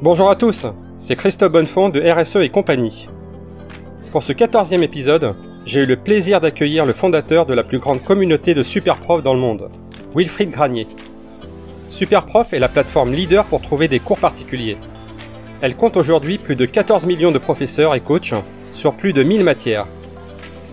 [0.00, 0.64] Bonjour à tous,
[0.96, 3.08] c'est Christophe Bonnefond de RSE et compagnie.
[4.12, 5.34] Pour ce 14e épisode,
[5.66, 9.34] j'ai eu le plaisir d'accueillir le fondateur de la plus grande communauté de superprofs dans
[9.34, 9.70] le monde,
[10.14, 10.86] Wilfried Granier.
[11.90, 14.76] Superprof est la plateforme leader pour trouver des cours particuliers.
[15.62, 18.34] Elle compte aujourd'hui plus de 14 millions de professeurs et coachs
[18.70, 19.88] sur plus de 1000 matières.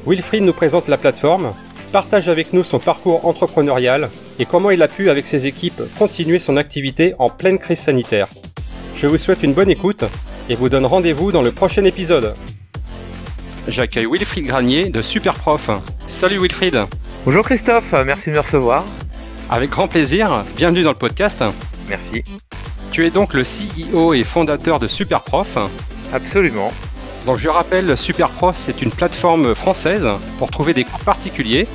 [0.05, 1.49] Wilfried nous présente la plateforme,
[1.91, 6.37] partage avec nous son parcours entrepreneurial et comment il a pu avec ses équipes continuer
[6.37, 8.27] son activité en pleine crise sanitaire.
[8.95, 10.05] Je vous souhaite une bonne écoute
[10.49, 12.33] et vous donne rendez-vous dans le prochain épisode.
[13.67, 15.69] J'accueille Wilfried Granier de Superprof.
[16.07, 16.79] Salut Wilfried.
[17.25, 18.85] Bonjour Christophe, merci de me recevoir.
[19.49, 21.43] Avec grand plaisir, bienvenue dans le podcast.
[21.89, 22.23] Merci.
[22.91, 25.57] Tu es donc le CEO et fondateur de Superprof.
[26.13, 26.71] Absolument.
[27.25, 30.07] Donc je rappelle, Superprof, c'est une plateforme française
[30.39, 31.67] pour trouver des cours particuliers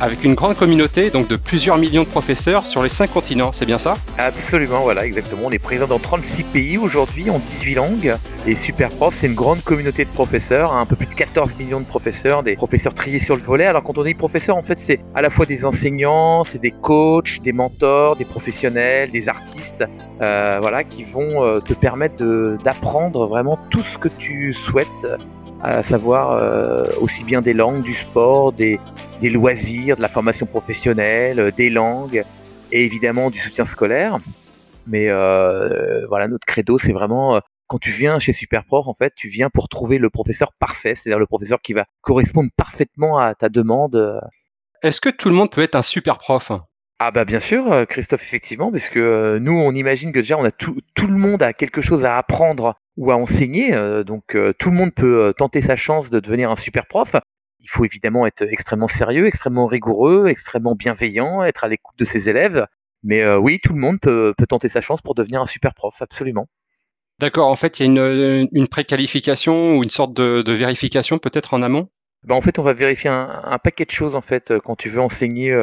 [0.00, 3.66] avec une grande communauté donc de plusieurs millions de professeurs sur les cinq continents, c'est
[3.66, 3.96] bien ça?
[4.16, 5.42] Absolument, voilà, exactement.
[5.46, 8.14] On est présent dans 36 pays aujourd'hui, en 18 langues.
[8.46, 11.80] Et Superprof, c'est une grande communauté de professeurs, hein, un peu plus de 14 millions
[11.80, 13.66] de professeurs, des professeurs triés sur le volet.
[13.66, 16.70] Alors quand on dit professeur, en fait, c'est à la fois des enseignants, c'est des
[16.70, 19.84] coachs, des mentors, des professionnels, des artistes,
[20.20, 22.16] euh, voilà, qui vont euh, te permettre
[22.64, 24.86] d'apprendre vraiment tout ce que tu souhaites
[25.62, 28.78] à savoir euh, aussi bien des langues, du sport, des,
[29.20, 32.24] des, loisirs, de la formation professionnelle, euh, des langues
[32.70, 34.18] et évidemment du soutien scolaire.
[34.86, 39.12] Mais euh, voilà, notre credo, c'est vraiment euh, quand tu viens chez Superprof, en fait,
[39.14, 43.34] tu viens pour trouver le professeur parfait, c'est-à-dire le professeur qui va correspondre parfaitement à
[43.34, 44.20] ta demande.
[44.82, 46.52] Est-ce que tout le monde peut être un super prof
[47.00, 50.50] ah bah bien sûr, Christophe, effectivement, parce que nous, on imagine que déjà, on a
[50.50, 53.72] tout, tout le monde a quelque chose à apprendre ou à enseigner.
[53.72, 56.86] Euh, donc euh, tout le monde peut euh, tenter sa chance de devenir un super
[56.86, 57.16] prof.
[57.60, 62.28] Il faut évidemment être extrêmement sérieux, extrêmement rigoureux, extrêmement bienveillant, être à l'écoute de ses
[62.28, 62.66] élèves.
[63.04, 66.48] Mais oui, tout le monde peut, tenter sa chance pour devenir un super prof, absolument.
[67.20, 71.54] D'accord, en fait, il y a une, une préqualification ou une sorte de, vérification peut-être
[71.54, 71.90] en amont?
[72.24, 75.00] Ben, en fait, on va vérifier un, paquet de choses en fait quand tu veux
[75.00, 75.54] enseigner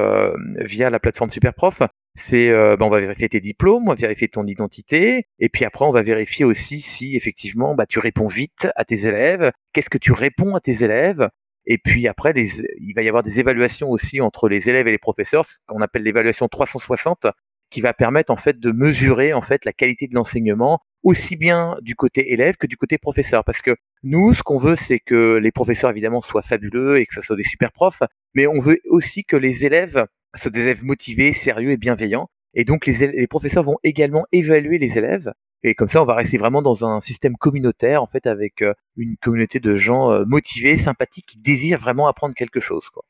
[0.59, 1.81] via la plateforme Superprof
[2.15, 5.65] c'est euh, ben on va vérifier tes diplômes, on va vérifier ton identité, et puis
[5.65, 9.89] après on va vérifier aussi si effectivement bah, tu réponds vite à tes élèves, qu'est-ce
[9.89, 11.29] que tu réponds à tes élèves,
[11.65, 12.49] et puis après les,
[12.79, 15.81] il va y avoir des évaluations aussi entre les élèves et les professeurs, ce qu'on
[15.81, 17.27] appelle l'évaluation 360,
[17.69, 21.77] qui va permettre en fait de mesurer en fait la qualité de l'enseignement aussi bien
[21.81, 25.35] du côté élève que du côté professeur, parce que nous ce qu'on veut c'est que
[25.35, 28.03] les professeurs évidemment soient fabuleux et que ce soit des super profs,
[28.33, 32.29] mais on veut aussi que les élèves sont des élèves motivés, sérieux et bienveillants.
[32.53, 35.31] Et donc les, professeurs vont également évaluer les élèves.
[35.63, 38.73] Et comme ça, on va rester vraiment dans un système communautaire, en fait, avec euh,
[38.97, 42.87] une communauté de gens euh, motivés, sympathiques, qui désirent vraiment apprendre quelque chose.
[42.89, 43.03] Quoi.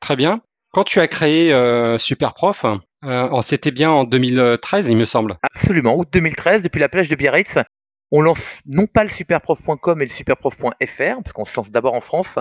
[0.00, 0.40] Très bien.
[0.72, 2.66] Quand tu as créé euh, Superprof,
[3.04, 5.36] euh, c'était bien en 2013, il me semble.
[5.42, 7.58] Absolument, août 2013, depuis la plage de Biarritz,
[8.10, 12.00] on lance non pas le superprof.com et le superprof.fr, parce qu'on se lance d'abord en
[12.00, 12.38] France,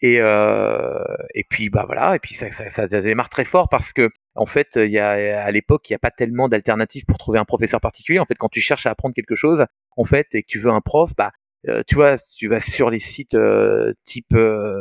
[0.00, 1.02] et, euh,
[1.34, 4.46] et puis bah voilà, et puis ça, ça, ça, démarre très fort parce que en
[4.46, 7.44] fait, il y a à l'époque, il n'y a pas tellement d'alternatives pour trouver un
[7.44, 8.20] professeur particulier.
[8.20, 9.64] En fait, quand tu cherches à apprendre quelque chose,
[9.96, 11.32] en fait, et que tu veux un prof, bah
[11.68, 14.76] euh, tu vois, tu vas sur les sites euh, type euh,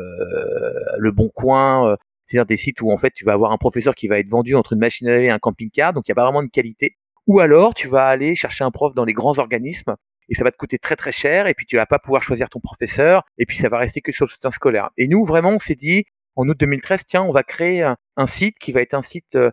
[0.99, 1.95] Le Bon Coin, euh,
[2.25, 4.55] c'est-à-dire des sites où en fait tu vas avoir un professeur qui va être vendu
[4.55, 6.49] entre une machine à laver et un camping-car, donc il n'y a pas vraiment de
[6.49, 6.97] qualité.
[7.25, 9.95] Ou alors tu vas aller chercher un prof dans les grands organismes
[10.29, 12.49] et ça va te coûter très très cher et puis tu vas pas pouvoir choisir
[12.49, 14.89] ton professeur et puis ça va rester que sur le soutien scolaire.
[14.97, 16.05] Et nous vraiment on s'est dit
[16.35, 19.51] en août 2013 tiens on va créer un, site qui va être un site euh,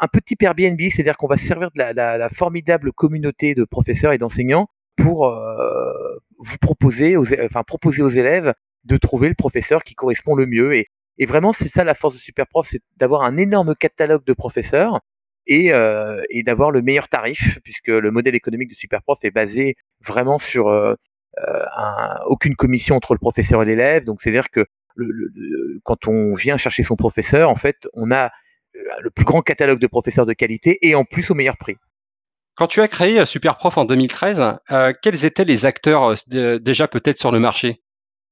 [0.00, 4.68] un petit Airbnb, c'est-à-dire qu'on va servir de la, formidable communauté de professeurs et d'enseignants
[4.96, 5.92] pour euh,
[6.38, 8.52] vous proposer, aux, enfin proposer aux élèves
[8.84, 10.74] de trouver le professeur qui correspond le mieux.
[10.74, 15.00] Et vraiment, c'est ça la force de Superprof, c'est d'avoir un énorme catalogue de professeurs
[15.46, 19.76] et, euh, et d'avoir le meilleur tarif, puisque le modèle économique de Superprof est basé
[20.00, 20.94] vraiment sur euh,
[21.38, 24.04] euh, un, aucune commission entre le professeur et l'élève.
[24.04, 24.64] Donc c'est-à-dire que
[24.94, 29.26] le, le, quand on vient chercher son professeur, en fait, on a euh, le plus
[29.26, 31.76] grand catalogue de professeurs de qualité et en plus au meilleur prix.
[32.54, 37.30] Quand tu as créé Superprof en 2013, euh, quels étaient les acteurs déjà peut-être sur
[37.30, 37.82] le marché?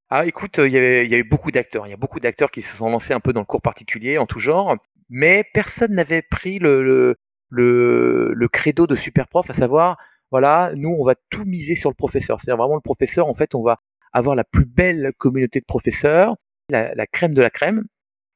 [0.09, 1.85] Ah, écoute, il y, avait, il y avait beaucoup d'acteurs.
[1.85, 4.17] Il y a beaucoup d'acteurs qui se sont lancés un peu dans le cours particulier,
[4.17, 4.77] en tout genre
[5.09, 6.83] mais personne n'avait pris le,
[7.49, 9.97] le, le, credo de Superprof, à savoir,
[10.31, 12.39] voilà, nous, on va tout miser sur le professeur.
[12.39, 13.79] C'est-à-dire vraiment le professeur, en fait, on va
[14.13, 16.35] avoir la plus belle communauté de professeurs,
[16.69, 17.85] la, la crème de la crème.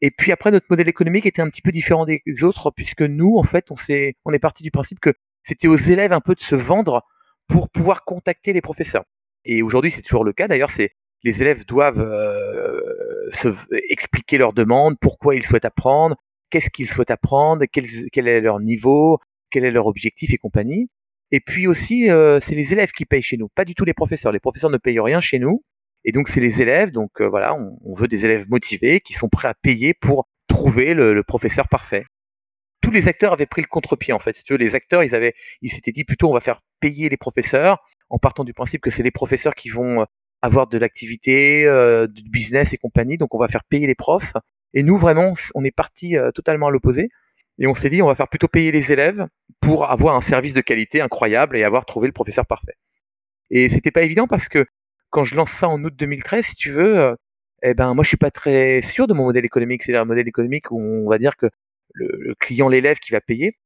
[0.02, 3.38] Et puis après, notre modèle économique était un petit peu différent des autres, puisque nous,
[3.38, 5.14] en fait, on, est, on est parti du principe que
[5.44, 7.04] c'était aux élèves un peu de se vendre
[7.48, 9.04] pour pouvoir contacter les professeurs.
[9.44, 10.48] Et aujourd'hui, c'est toujours le cas.
[10.48, 10.92] D'ailleurs, c'est
[11.24, 12.80] les élèves doivent euh,
[13.32, 13.50] se,
[13.90, 16.16] expliquer leurs demandes, pourquoi ils souhaitent apprendre,
[16.50, 19.20] qu'est-ce qu'ils souhaitent apprendre, quel, est leur niveau,
[19.50, 20.90] quel est leur objectif et compagnie.
[21.32, 22.08] Et puis aussi,
[22.42, 24.32] c'est les élèves qui payent chez nous, pas du tout les professeurs.
[24.32, 25.64] Les professeurs ne payent rien chez nous.
[26.06, 26.92] Et donc, c'est les élèves.
[26.92, 31.22] Donc, voilà, on, veut des élèves motivés qui sont prêts à payer pour trouver le,
[31.24, 32.06] professeur parfait.
[32.82, 34.36] Tous les acteurs avaient pris le contre-pied, en fait.
[34.36, 37.10] Si tu veux, les acteurs, ils avaient, ils s'étaient dit plutôt, on va faire payer
[37.10, 37.80] les professeurs
[38.10, 40.06] en partant du principe que c'est les professeurs qui vont
[40.42, 41.66] avoir de l'activité,
[42.10, 43.18] du business et compagnie.
[43.18, 44.34] Donc, on va faire payer les profs.
[44.74, 47.10] Et nous, vraiment, on est parti totalement à l'opposé.
[47.60, 49.28] Et on s'est dit, on va faire plutôt payer les élèves
[49.60, 52.76] pour avoir un service de qualité incroyable et avoir trouvé le professeur parfait.
[53.50, 54.66] Et c'était pas évident parce que
[55.10, 57.16] quand je lance ça en août 2013, si tu veux, euh,
[57.64, 59.84] eh ben moi je suis pas très sûr de mon modèle économique.
[59.84, 61.48] C'est un modèle économique où on va dire que
[61.94, 63.58] le, client, l'élève qui va payer.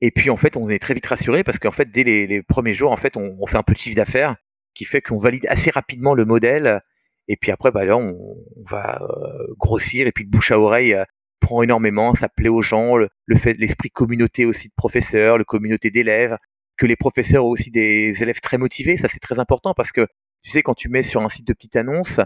[0.00, 2.74] Et puis en fait, on est très vite rassuré parce qu'en fait, dès les, premiers
[2.74, 4.36] jours, en fait, on, fait un petit chiffre d'affaires
[4.74, 6.80] qui fait qu'on valide assez rapidement le modèle.
[7.28, 8.36] Et puis après, bah là, on,
[8.70, 11.04] va euh, grossir et puis de bouche à oreille, euh,
[11.40, 15.90] prend énormément, ça plaît aux gens, le, fait l'esprit communauté aussi de professeurs, le communauté
[15.90, 16.36] d'élèves,
[16.76, 20.06] que les professeurs ont aussi des élèves très motivés, ça c'est très important parce que
[20.42, 22.20] tu sais quand tu mets sur un site de petite annonce,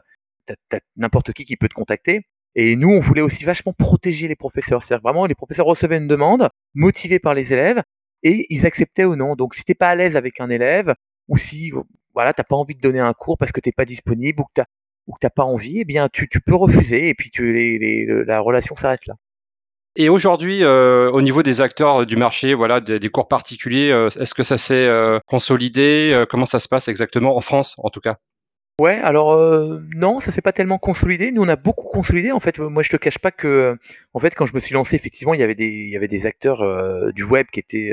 [0.69, 2.22] t'as, n'importe qui qui peut te contacter.
[2.55, 4.82] Et nous, on voulait aussi vachement protéger les professeurs.
[4.82, 7.82] C'est-à-dire vraiment, les professeurs recevaient une demande, motivés par les élèves,
[8.22, 9.37] et ils acceptaient ou non.
[9.37, 10.94] Donc, si t'es pas à l'aise avec un élève,
[11.28, 11.72] ou si
[12.14, 14.52] voilà, t'as pas envie de donner un cours parce que t'es pas disponible, ou que
[14.55, 14.66] t'as
[15.06, 17.78] ou que t'as pas envie, eh bien tu, tu peux refuser et puis tu, les,
[17.78, 19.14] les, la relation s'arrête là.
[19.94, 24.06] Et aujourd'hui, euh, au niveau des acteurs du marché, voilà, des, des cours particuliers, euh,
[24.06, 27.90] est-ce que ça s'est euh, consolidé euh, Comment ça se passe exactement en France, en
[27.90, 28.16] tout cas?
[28.81, 29.38] Ouais, alors
[29.94, 31.31] non, ça s'est pas tellement consolidé.
[31.31, 32.32] Nous, on a beaucoup consolidé.
[32.32, 33.76] En fait, moi, je te cache pas que,
[34.14, 36.08] en fait, quand je me suis lancé, effectivement, il y avait des, il y avait
[36.08, 36.64] des acteurs
[37.12, 37.93] du web qui étaient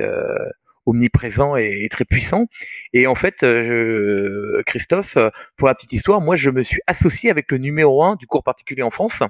[0.89, 2.47] omniprésent et, très puissant.
[2.93, 5.17] Et en fait, euh, Christophe,
[5.57, 8.43] pour la petite histoire, moi je me suis associé avec le numéro un du cours
[8.43, 9.23] particulier en France,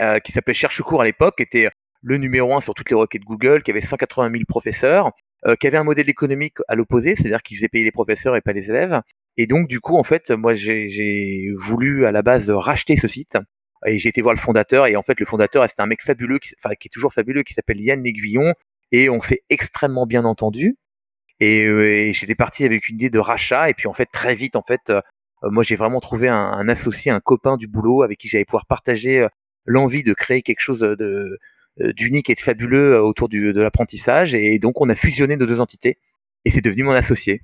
[0.00, 1.70] euh, qui s'appelait Cherche cours à l'époque, qui était
[2.02, 5.12] le numéro un sur toutes les requêtes Google, qui avait 180 000 professeurs,
[5.46, 8.40] euh, qui avait un modèle économique à l'opposé, c'est-à-dire qu'il faisait payer les professeurs et
[8.40, 9.00] pas les élèves.
[9.36, 13.08] Et donc du coup, en fait, moi j'ai voulu à la base de racheter ce
[13.08, 13.36] site.
[13.86, 16.38] Et j'ai été voir le fondateur, et en fait, le fondateur, c'était un mec fabuleux,
[16.38, 18.54] qui, enfin, qui est toujours fabuleux, qui s'appelle Yann Aiguillon,
[18.92, 20.76] et on s'est extrêmement bien entendu.
[21.44, 23.70] Euh, et, j'étais parti avec une idée de rachat.
[23.70, 25.00] Et puis en fait, très vite, en fait, euh,
[25.42, 29.20] moi j'ai vraiment trouvé un, associé, un copain du boulot avec qui j'allais pouvoir partager
[29.20, 29.28] euh,
[29.66, 31.38] l'envie de créer quelque chose de
[31.96, 34.32] d'unique et de fabuleux autour du, de l'apprentissage.
[34.34, 35.98] Et donc on a fusionné nos deux entités
[36.44, 37.42] et c'est devenu mon associé.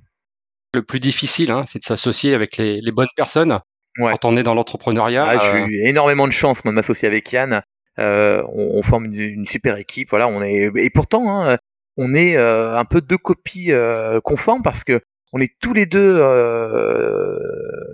[0.73, 3.59] Le plus difficile, hein, c'est de s'associer avec les, les, bonnes personnes.
[3.97, 5.25] Quand on est dans l'entrepreneuriat.
[5.27, 7.61] Ah, J'ai eu énormément de chance moi, de m'associer avec Yann.
[7.99, 10.09] Euh, on, on, forme une, une, super équipe.
[10.11, 11.57] Voilà, on est et pourtant, hein,
[12.03, 15.01] on est euh, un peu deux copies euh, conformes parce que
[15.33, 17.37] on est tous les deux euh,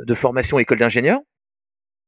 [0.06, 1.20] de formation école d'ingénieur.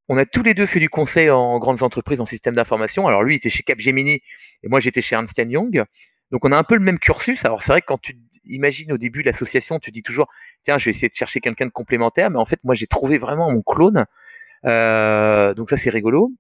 [0.08, 3.06] On a tous les deux fait du conseil en grandes entreprises en système d'information.
[3.06, 4.22] Alors lui il était chez Capgemini
[4.64, 5.84] et moi j'étais chez Ernst Young.
[6.32, 7.44] Donc on a un peu le même cursus.
[7.44, 10.30] Alors c'est vrai que quand tu imagines au début l'association, tu dis toujours
[10.64, 13.18] tiens je vais essayer de chercher quelqu'un de complémentaire, mais en fait moi j'ai trouvé
[13.18, 14.06] vraiment mon clone.
[14.64, 16.32] donc ça c'est rigolo.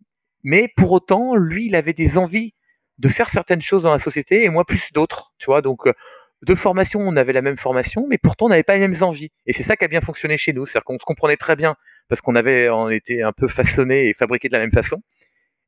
[0.44, 2.54] Mais pour autant, lui, il avait des envies
[3.00, 5.62] de faire certaines choses dans la société et moi plus d'autres, tu vois.
[5.62, 5.94] Donc, euh,
[6.44, 9.32] de formation, on avait la même formation, mais pourtant on n'avait pas les mêmes envies.
[9.46, 11.76] Et c'est ça qui a bien fonctionné chez nous, c'est-à-dire qu'on se comprenait très bien
[12.08, 15.02] parce qu'on avait, on était un peu façonné et fabriqué de la même façon.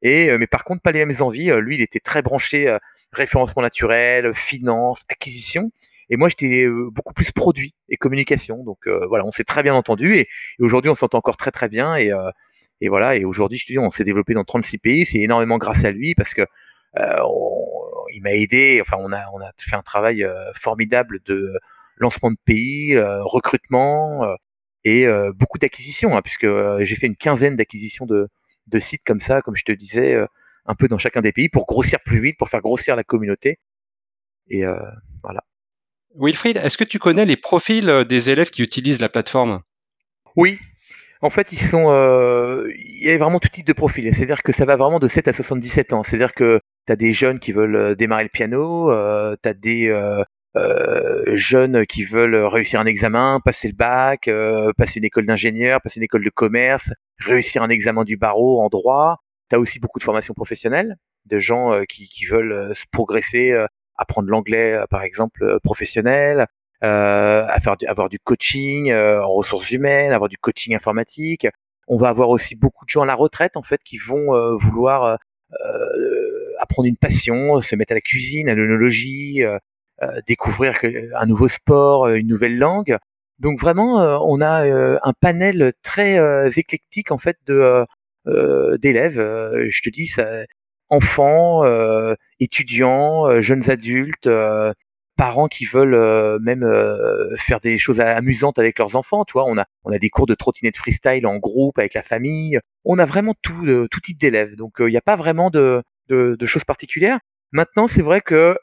[0.02, 1.52] Et euh, mais par contre, pas les mêmes envies.
[1.52, 2.78] Euh, lui, il était très branché
[3.14, 5.72] référencement naturel, finance, acquisition.
[6.10, 8.64] Et moi, j'étais beaucoup plus produit et communication.
[8.64, 10.28] Donc voilà, on s'est très bien entendu et,
[10.60, 11.96] aujourd'hui, on s'entend encore très très bien.
[11.96, 12.12] Et,
[12.82, 15.06] et voilà, et aujourd'hui, je te dis, on s'est développé dans 36 pays.
[15.06, 16.46] C'est énormément grâce à lui parce que
[16.98, 17.18] euh,
[18.14, 18.80] il m'a aidé.
[18.82, 21.58] Enfin, on a, on a fait un travail euh, formidable de
[21.98, 24.26] lancement de pays, euh, recrutement
[24.84, 25.06] et
[25.36, 26.48] beaucoup d'acquisitions, hein, puisque
[26.80, 28.30] j'ai fait une quinzaine d'acquisitions de,
[28.66, 30.18] de sites comme ça, comme je te disais,
[30.66, 33.60] un peu dans chacun des pays, pour grossir plus vite, pour faire grossir la communauté.
[34.50, 34.64] Et
[35.22, 35.44] voilà.
[36.16, 39.62] Wilfried, est-ce que tu connais les profils des élèves qui utilisent la plateforme?
[40.36, 40.58] Oui.
[41.22, 41.92] En fait, ils sont,
[42.76, 44.12] il y a vraiment tout type de profils.
[44.16, 46.02] C'est-à-dire que ça va vraiment de 7 à 77 ans.
[46.02, 49.54] C'est-à-dire que tu as des jeunes qui veulent euh, démarrer le piano, euh, tu as
[49.54, 50.24] des euh,
[50.58, 54.30] euh, jeunes qui veulent réussir un examen, passer le bac,
[54.78, 58.70] passer une école d'ingénieur, passer une école de commerce, réussir un examen du barreau en
[58.70, 59.18] droit.
[59.50, 60.96] Tu as aussi beaucoup de formations professionnelles,
[61.26, 63.54] de gens qui, qui, veulent progresser,
[63.96, 66.48] apprendre l'anglais par exemple professionnel,
[66.82, 71.48] à faire avoir du coaching en ressources humaines, avoir du coaching informatique.
[71.88, 75.18] On va avoir aussi beaucoup de gens à la retraite en fait qui vont vouloir
[76.62, 79.58] apprendre une passion, se mettre à la cuisine, à l'œnologie, euh,
[80.04, 80.80] euh, découvrir
[81.20, 82.98] un nouveau sport, euh, une nouvelle langue.
[83.40, 86.20] Donc vraiment, on a un panel très
[86.58, 87.84] éclectique en fait de
[88.78, 89.18] d'élèves.
[89.68, 90.28] je te dis, ça,
[90.90, 91.64] enfants,
[92.40, 94.30] étudiants, jeunes adultes,
[95.18, 96.64] parents qui veulent même
[97.36, 99.26] faire des choses amusantes avec leurs enfants.
[99.26, 102.60] Tu on a on a des cours de trottinette freestyle en groupe avec la famille.
[102.86, 104.56] On a vraiment tout tout type d'élèves.
[104.56, 107.20] Donc il n'y a pas vraiment de, de, de choses particulières.
[107.52, 108.58] Maintenant, c'est vrai que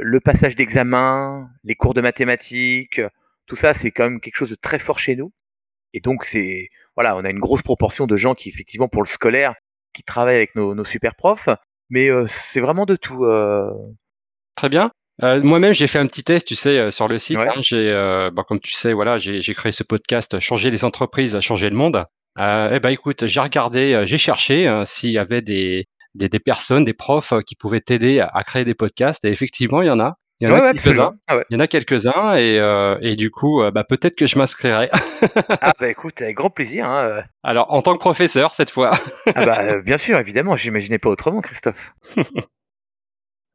[0.00, 3.00] le passage d'examen, les cours de mathématiques,
[3.46, 5.32] tout ça, c'est quand même quelque chose de très fort chez nous.
[5.94, 9.08] Et donc c'est voilà, on a une grosse proportion de gens qui effectivement pour le
[9.08, 9.54] scolaire,
[9.92, 11.48] qui travaillent avec nos, nos super profs,
[11.90, 13.24] mais c'est vraiment de tout.
[14.56, 14.90] Très bien.
[15.22, 17.38] Euh, moi-même, j'ai fait un petit test, tu sais, euh, sur le site.
[17.38, 17.52] Hein.
[17.60, 21.70] j'ai, euh, bah, comme tu sais, voilà, j'ai, créé ce podcast "Changer les entreprises, changer
[21.70, 22.04] le monde".
[22.38, 27.34] eh ben, écoute, j'ai regardé, j'ai cherché s'il y avait des, des, personnes, des profs
[27.46, 29.24] qui pouvaient t'aider à, créer des podcasts.
[29.24, 30.16] Et effectivement, il y en a.
[30.40, 31.14] Il y en a quelques-uns.
[31.28, 32.56] Ah il y en a quelques-uns et,
[33.00, 34.88] et du coup, bah, peut-être que je m'inscrirai.
[35.60, 36.84] ah bah écoute, avec grand plaisir.
[36.86, 38.90] Hein, Alors, en tant que professeur cette fois.
[39.34, 41.92] ah bah bien sûr, évidemment, j'imaginais pas autrement, Christophe.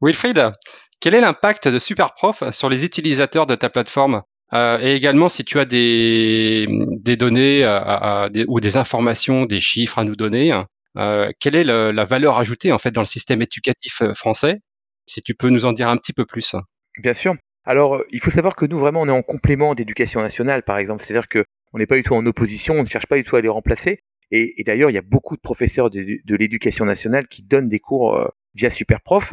[0.00, 0.52] Wilfried,
[1.00, 4.22] quel est l'impact de Superprof sur les utilisateurs de ta plateforme?
[4.54, 6.66] Euh, et également si tu as des,
[7.00, 10.52] des données euh, ou des informations, des chiffres à nous donner,
[10.98, 14.60] euh, quelle est la valeur ajoutée en fait dans le système éducatif français?
[15.06, 16.54] Si tu peux nous en dire un petit peu plus.
[16.98, 17.34] Bien sûr.
[17.64, 21.04] Alors, il faut savoir que nous, vraiment, on est en complément d'éducation nationale, par exemple.
[21.04, 23.36] C'est-à-dire que on n'est pas du tout en opposition, on ne cherche pas du tout
[23.36, 24.00] à les remplacer.
[24.30, 28.30] Et, d'ailleurs, il y a beaucoup de professeurs de, l'éducation nationale qui donnent des cours
[28.54, 29.32] via Superprof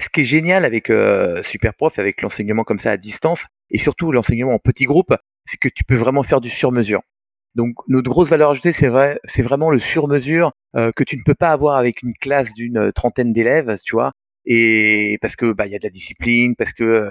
[0.00, 4.12] ce qui est génial avec euh, Superprof, avec l'enseignement comme ça à distance, et surtout
[4.12, 5.14] l'enseignement en petits groupes,
[5.46, 7.02] c'est que tu peux vraiment faire du sur-mesure.
[7.54, 11.22] Donc notre grosse valeur ajoutée, c'est vrai, c'est vraiment le sur-mesure euh, que tu ne
[11.24, 14.12] peux pas avoir avec une classe d'une euh, trentaine d'élèves, tu vois.
[14.46, 17.10] Et parce que bah il y a de la discipline, parce que euh,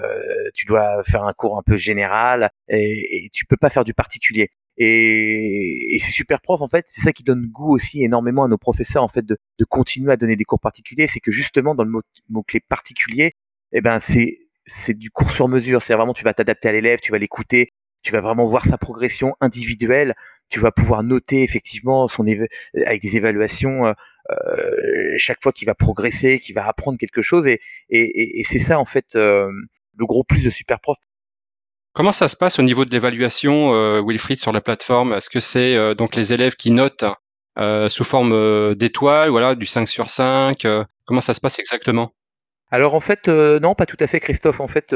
[0.53, 3.93] tu dois faire un cours un peu général, et, et tu peux pas faire du
[3.93, 4.49] particulier.
[4.77, 8.47] Et, et c'est super prof en fait, c'est ça qui donne goût aussi énormément à
[8.47, 11.75] nos professeurs en fait de, de continuer à donner des cours particuliers, c'est que justement
[11.75, 13.33] dans le mot, clé particulier,
[13.71, 16.99] eh ben c'est c'est du cours sur mesure, c'est vraiment tu vas t'adapter à l'élève,
[17.01, 17.69] tu vas l'écouter,
[18.03, 20.13] tu vas vraiment voir sa progression individuelle,
[20.49, 22.25] tu vas pouvoir noter effectivement son
[22.85, 23.93] avec des évaluations euh,
[24.31, 27.47] euh chaque fois qu'il va progresser, qu'il va apprendre quelque chose.
[27.89, 29.49] Et c'est ça en fait euh,
[29.97, 30.97] le gros plus de super prof
[31.93, 35.13] Comment ça se passe au niveau de l'évaluation, Wilfried, sur la plateforme?
[35.13, 37.05] Est-ce que c'est donc les élèves qui notent
[37.87, 40.65] sous forme d'étoiles, voilà, du 5 sur 5
[41.05, 42.11] Comment ça se passe exactement?
[42.73, 44.95] Alors en fait non pas tout à fait Christophe en fait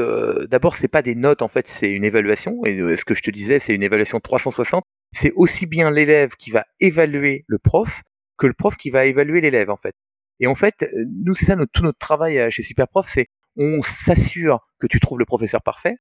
[0.50, 3.30] d'abord c'est pas des notes en fait c'est une évaluation et ce que je te
[3.30, 4.82] disais c'est une évaluation 360
[5.12, 8.02] c'est aussi bien l'élève qui va évaluer le prof
[8.36, 9.94] que le prof qui va évaluer l'élève en fait
[10.40, 10.88] et en fait
[11.24, 15.18] nous c'est ça notre, tout notre travail chez Superprof c'est on s'assure que tu trouves
[15.18, 15.96] le professeur parfait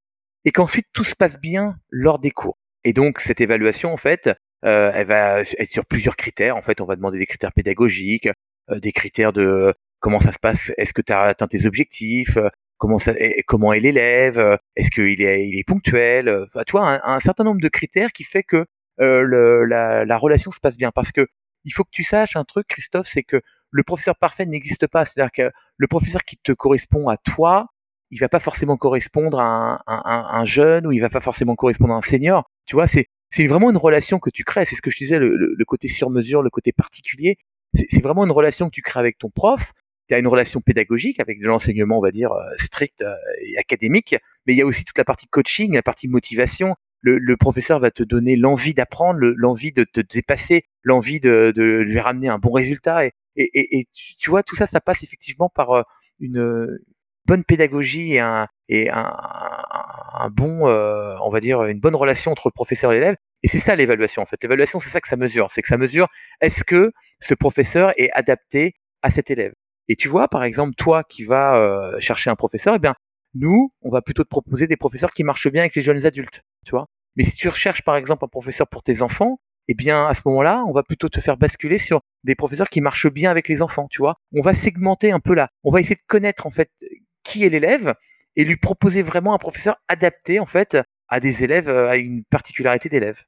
[0.45, 2.57] et qu'ensuite tout se passe bien lors des cours.
[2.83, 4.29] Et donc cette évaluation, en fait,
[4.63, 6.55] euh, elle va être sur plusieurs critères.
[6.55, 8.29] En fait, on va demander des critères pédagogiques,
[8.71, 12.37] euh, des critères de comment ça se passe, est-ce que tu as atteint tes objectifs,
[12.37, 13.13] euh, comment ça,
[13.47, 17.61] comment est l'élève, est-ce qu'il est, il est ponctuel, enfin, tu vois, un, certain nombre
[17.61, 18.65] de critères qui fait que
[18.99, 20.91] le, la, la, relation se passe bien.
[20.91, 21.27] Parce que
[21.65, 25.05] il faut que tu saches un truc, Christophe, c'est que le professeur parfait n'existe pas.
[25.05, 27.67] C'est-à-dire que le professeur qui te correspond à toi,
[28.09, 31.97] il va pas forcément correspondre à un, jeune ou il va pas forcément correspondre à
[31.97, 32.49] un senior.
[32.65, 34.65] Tu vois, c'est c'est vraiment une relation que tu crées.
[34.65, 37.37] C'est ce que je disais, le, le, côté sur mesure, le côté particulier.
[37.73, 39.73] C'est vraiment une relation que tu crées avec ton prof.
[40.07, 43.57] Tu as une relation pédagogique avec de l'enseignement, on va dire, euh, strict euh, et
[43.57, 46.75] académique, mais il y a aussi toute la partie coaching, la partie motivation.
[47.01, 51.63] Le, le professeur va te donner l'envie d'apprendre, l'envie de te dépasser, l'envie de, de,
[51.63, 53.05] lui ramener un bon résultat.
[53.05, 55.83] Et, et, et tu, vois, tout ça, ça passe effectivement par euh,
[56.19, 56.79] une,
[57.25, 59.13] bonne pédagogie et un, et un,
[60.13, 63.17] un bon, on va dire, une bonne relation entre le professeur et l'élève.
[63.43, 64.37] Et c'est ça l'évaluation en fait.
[64.41, 65.49] L'évaluation, c'est ça que ça mesure.
[65.51, 66.07] C'est que ça mesure
[66.41, 69.53] est-ce que ce professeur est adapté à cet élève?
[69.87, 72.95] Et tu vois, par exemple, toi qui vas euh, chercher un professeur, eh bien,
[73.33, 76.41] nous, on va plutôt te proposer des professeurs qui marchent bien avec les jeunes adultes,
[76.65, 76.87] tu vois.
[77.15, 80.21] Mais si tu recherches, par exemple, un professeur pour tes enfants, eh bien, à ce
[80.25, 83.61] moment-là, on va plutôt te faire basculer sur des professeurs qui marchent bien avec les
[83.61, 84.15] enfants, tu vois.
[84.33, 85.49] On va segmenter un peu là.
[85.63, 86.69] On va essayer de connaître, en fait,
[87.23, 87.93] qui est l'élève
[88.37, 90.77] et lui proposer vraiment un professeur adapté en fait
[91.09, 93.19] à des élèves, euh, à une particularité d'élève.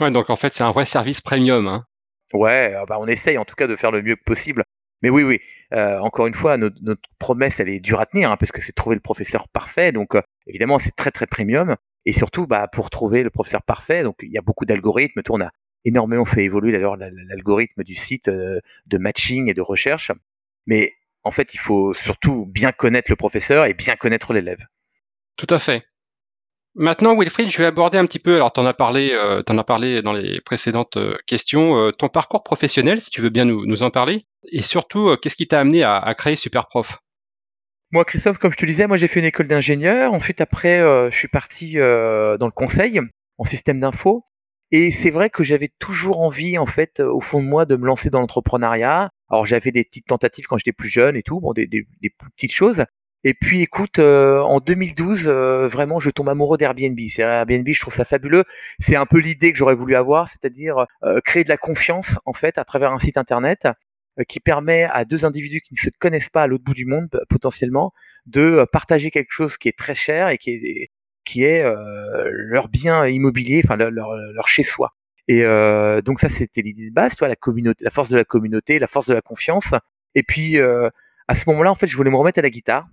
[0.00, 1.66] Ouais, donc en fait c'est un vrai service premium.
[1.66, 1.84] Hein.
[2.32, 4.64] Ouais, ah bah on essaye en tout cas de faire le mieux possible.
[5.04, 5.38] Mais oui, oui,
[5.74, 8.72] euh, encore une fois, notre, promesse, elle est dure à tenir, hein, parce que c'est
[8.72, 9.92] trouver le professeur parfait.
[9.92, 11.76] Donc, euh, évidemment, c'est très, très premium.
[12.06, 15.20] Et surtout, bah, pour trouver le professeur parfait, donc il y a beaucoup d'algorithmes.
[15.28, 15.50] On a
[15.84, 20.10] énormément fait évoluer d'ailleurs l'algorithme du site de matching et de recherche.
[20.66, 24.64] Mais en fait, il faut surtout bien connaître le professeur et bien connaître l'élève.
[25.36, 25.84] Tout à fait.
[26.76, 29.58] Maintenant, Wilfried, je vais aborder un petit peu, alors tu en as parlé, euh, en
[29.58, 33.44] as parlé dans les précédentes euh, questions, euh, ton parcours professionnel, si tu veux bien
[33.44, 36.98] nous, en parler, et surtout, qu'est-ce qui t'a amené à, créer Superprof?
[37.92, 40.12] Moi, Christophe, comme je te disais, moi j'ai fait une école d'ingénieur.
[40.12, 43.00] Ensuite, après, euh, je suis parti euh, dans le conseil
[43.38, 44.24] en système d'info.
[44.72, 47.86] Et c'est vrai que j'avais toujours envie, en fait, au fond de moi, de me
[47.86, 49.10] lancer dans l'entrepreneuriat.
[49.30, 51.86] Alors j'avais des petites tentatives quand j'étais plus jeune et tout, bon, des
[52.34, 52.84] petites choses.
[53.26, 56.98] Et puis écoute, euh, en 2012, euh, vraiment, je tombe amoureux d'Airbnb.
[57.08, 58.44] C'est Airbnb, je trouve ça fabuleux.
[58.80, 62.34] C'est un peu l'idée que j'aurais voulu avoir, c'est-à-dire euh, créer de la confiance en
[62.34, 63.66] fait à travers un site internet
[64.28, 67.08] qui permet à deux individus qui ne se connaissent pas à l'autre bout du monde
[67.28, 67.92] potentiellement
[68.26, 70.90] de partager quelque chose qui est très cher et qui est
[71.24, 71.64] qui est
[72.28, 74.92] leur bien immobilier, enfin leur, leur, chez soi.
[75.26, 75.42] Et
[76.04, 78.86] donc ça, c'était l'idée de base, toi, la communauté, la force de la communauté, la
[78.86, 79.74] force de la confiance.
[80.14, 82.86] Et puis à ce moment-là, en fait, je voulais me remettre à la guitare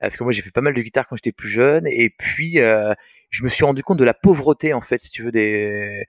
[0.00, 2.60] parce que moi j'ai fait pas mal de guitare quand j'étais plus jeune et puis
[2.60, 2.94] euh,
[3.30, 6.04] je me suis rendu compte de la pauvreté en fait si tu veux des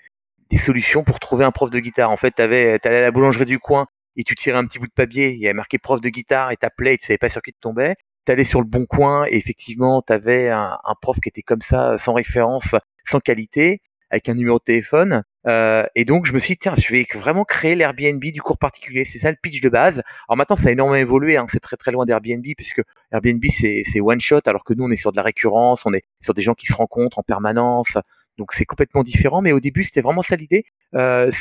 [0.49, 3.45] des solutions pour trouver un prof de guitare en fait t'avais t'allais à la boulangerie
[3.45, 6.01] du coin et tu tirais un petit bout de papier il y avait marqué prof
[6.01, 8.67] de guitare et t'appelais et tu savais pas sur qui te tombais t'allais sur le
[8.67, 13.19] bon coin et effectivement t'avais un, un prof qui était comme ça sans référence sans
[13.19, 15.23] qualité avec un numéro de téléphone.
[15.47, 18.57] Euh, et donc je me suis dit tiens, je vais vraiment créer l'Airbnb du cours
[18.57, 19.05] particulier.
[19.05, 20.01] C'est ça le pitch de base.
[20.27, 21.37] Alors maintenant ça a énormément évolué.
[21.37, 21.47] Hein.
[21.51, 22.81] C'est très très loin d'Airbnb puisque
[23.11, 26.03] Airbnb c'est one shot alors que nous on est sur de la récurrence, on est
[26.21, 27.97] sur des gens qui se rencontrent en permanence.
[28.37, 29.41] Donc c'est complètement différent.
[29.41, 30.65] Mais au début c'était vraiment ça l'idée,
[30.95, 31.31] euh,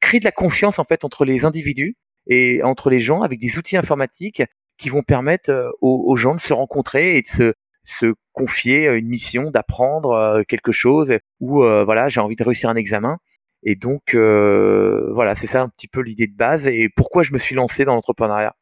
[0.00, 3.58] créer de la confiance en fait entre les individus et entre les gens avec des
[3.58, 4.42] outils informatiques
[4.78, 7.54] qui vont permettre euh, aux, aux gens de se rencontrer et de se
[7.88, 12.68] se confier une mission d'apprendre euh, quelque chose ou euh, voilà j'ai envie de réussir
[12.68, 13.18] un examen
[13.62, 17.32] et donc euh, voilà c'est ça un petit peu l'idée de base et pourquoi je
[17.32, 18.54] me suis lancé dans l'entrepreneuriat?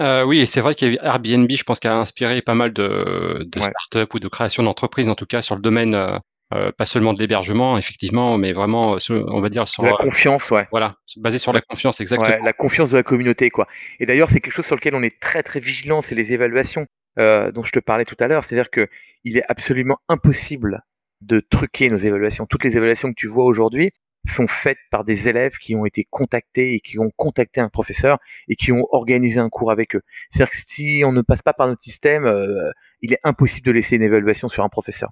[0.00, 4.14] Euh, oui, c'est vrai qu'Airbnb, je pense, qu'elle a inspiré pas mal de, de startups
[4.14, 6.20] ou de création d'entreprises, en tout cas sur le domaine,
[6.54, 10.66] euh, pas seulement de l'hébergement, effectivement, mais vraiment, on va dire sur la confiance, ouais.
[10.70, 12.36] Voilà, basé sur la confiance, exactement.
[12.36, 13.66] Ouais, la confiance de la communauté, quoi.
[14.00, 16.86] Et d'ailleurs, c'est quelque chose sur lequel on est très très vigilant, c'est les évaluations.
[17.18, 18.88] Euh, dont je te parlais tout à l'heure, c'est-à-dire que
[19.24, 20.84] il est absolument impossible
[21.20, 22.46] de truquer nos évaluations.
[22.46, 23.90] Toutes les évaluations que tu vois aujourd'hui
[24.28, 28.18] sont faites par des élèves qui ont été contactés et qui ont contacté un professeur
[28.46, 30.02] et qui ont organisé un cours avec eux.
[30.30, 33.72] C'est-à-dire que si on ne passe pas par notre système, euh, il est impossible de
[33.72, 35.10] laisser une évaluation sur un professeur.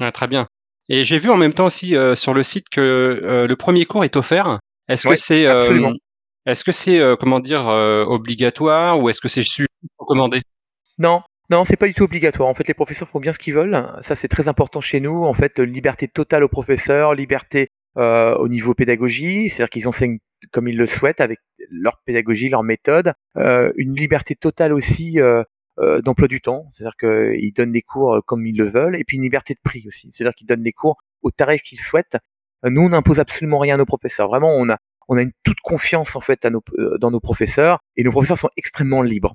[0.00, 0.48] Ah, très bien.
[0.88, 4.04] Et j'ai vu en même temps aussi euh, sur le site que le premier cours
[4.04, 4.60] est offert.
[4.88, 5.42] Est-ce que c'est
[6.46, 9.42] est-ce que c'est comment dire obligatoire ou est-ce que c'est
[9.98, 10.40] recommandé
[10.98, 12.48] non, non, c'est pas du tout obligatoire.
[12.48, 13.90] En fait, les professeurs font bien ce qu'ils veulent.
[14.02, 15.24] Ça, c'est très important chez nous.
[15.24, 20.18] En fait, liberté totale aux professeurs, liberté euh, au niveau pédagogie, c'est-à-dire qu'ils enseignent
[20.52, 23.14] comme ils le souhaitent avec leur pédagogie, leur méthode.
[23.36, 25.42] Euh, une liberté totale aussi euh,
[26.02, 29.22] d'emploi du temps, c'est-à-dire qu'ils donnent les cours comme ils le veulent, et puis une
[29.22, 32.16] liberté de prix aussi, c'est-à-dire qu'ils donnent les cours au tarif qu'ils souhaitent.
[32.64, 34.28] Nous, on n'impose absolument rien à nos professeurs.
[34.28, 38.12] Vraiment, on a on a une toute confiance en fait dans nos professeurs, et nos
[38.12, 39.34] professeurs sont extrêmement libres.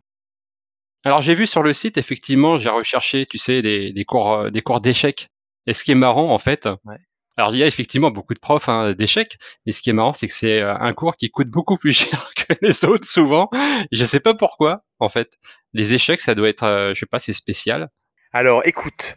[1.04, 4.50] Alors j'ai vu sur le site, effectivement, j'ai recherché, tu sais, des, des cours, euh,
[4.50, 5.30] des cours d'échecs.
[5.68, 6.98] Et ce qui est marrant, en fait, ouais.
[7.38, 10.14] alors il y a effectivement beaucoup de profs hein, d'échecs, mais ce qui est marrant,
[10.14, 13.50] c'est que c'est euh, un cours qui coûte beaucoup plus cher que les autres souvent.
[13.92, 15.38] Je sais pas pourquoi, en fait.
[15.74, 17.90] Les échecs, ça doit être, euh, je sais pas, c'est spécial.
[18.32, 19.16] Alors écoute,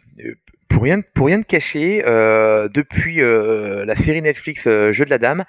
[0.77, 5.43] pour rien, pour te cacher, euh, depuis euh, la série Netflix Jeu de la Dame,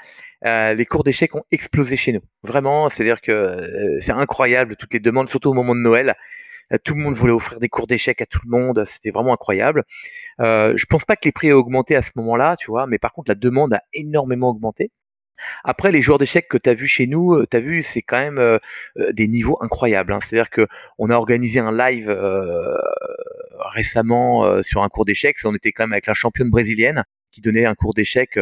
[0.46, 2.22] euh, les cours d'échecs ont explosé chez nous.
[2.44, 6.14] Vraiment, c'est-à-dire que euh, c'est incroyable toutes les demandes, surtout au moment de Noël.
[6.72, 9.34] Euh, tout le monde voulait offrir des cours d'échecs à tout le monde, c'était vraiment
[9.34, 9.84] incroyable.
[10.40, 12.98] Euh, je pense pas que les prix aient augmenté à ce moment-là, tu vois, mais
[12.98, 14.92] par contre la demande a énormément augmenté.
[15.64, 18.18] Après, les joueurs d'échecs que tu as vu chez nous, tu as vu, c'est quand
[18.18, 18.59] même
[19.12, 20.12] des niveaux incroyables.
[20.12, 20.18] Hein.
[20.20, 20.66] C'est-à-dire que
[20.98, 22.11] on a organisé un live
[23.74, 25.37] récemment sur un cours d'échecs.
[25.44, 28.38] On était quand même avec la championne brésilienne qui donnait un cours d'échecs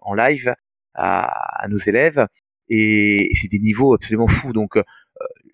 [0.00, 0.54] en live
[0.96, 2.26] à, nos élèves
[2.68, 4.52] et, c'est des niveaux absolument fous.
[4.52, 4.82] Donc, euh,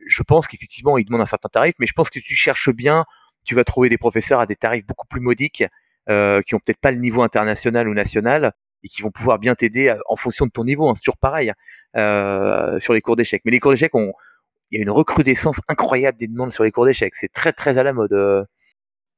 [0.06, 2.70] je pense qu'effectivement, ils demandent un certain tarif, mais je pense que si tu cherches
[2.70, 3.04] bien,
[3.44, 5.64] tu vas trouver des professeurs à des tarifs beaucoup plus modiques,
[6.08, 9.54] euh, qui ont peut-être pas le niveau international ou national et qui vont pouvoir bien
[9.54, 10.88] t'aider euh, en fonction de ton niveau.
[10.88, 11.52] Hein, c'est toujours pareil
[11.96, 13.42] euh, sur les cours d'échecs.
[13.44, 16.86] Mais les cours d'échecs, il y a une recrudescence incroyable des demandes sur les cours
[16.86, 17.14] d'échecs.
[17.14, 18.12] C'est très très à la mode.
[18.12, 18.44] Euh,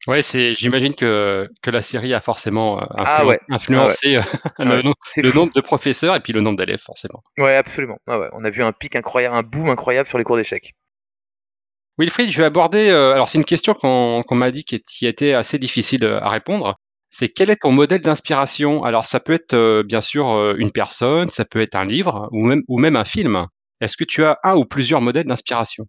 [0.07, 0.55] Ouais, c'est.
[0.55, 4.23] J'imagine que que la série a forcément ah influencé ah
[4.59, 4.83] le,
[5.33, 7.23] nombre de professeurs et puis le nombre d'élèves forcément.
[7.39, 7.97] Ouais, absolument.
[8.07, 10.75] Ah ouais, on a vu un pic incroyable, un boom incroyable sur les cours d'échecs.
[11.97, 12.91] Wilfried, je vais aborder.
[12.91, 16.77] Euh, alors c'est une question qu'on m'a dit qui, était assez difficile à répondre.
[17.17, 18.83] C'est quel est ton modèle d'inspiration?
[18.83, 20.27] Alors ça peut être bien sûr
[20.59, 23.47] une personne, ça peut être un livre ou même un film.
[23.81, 25.87] Est-ce que tu as un ou plusieurs modèles d'inspiration?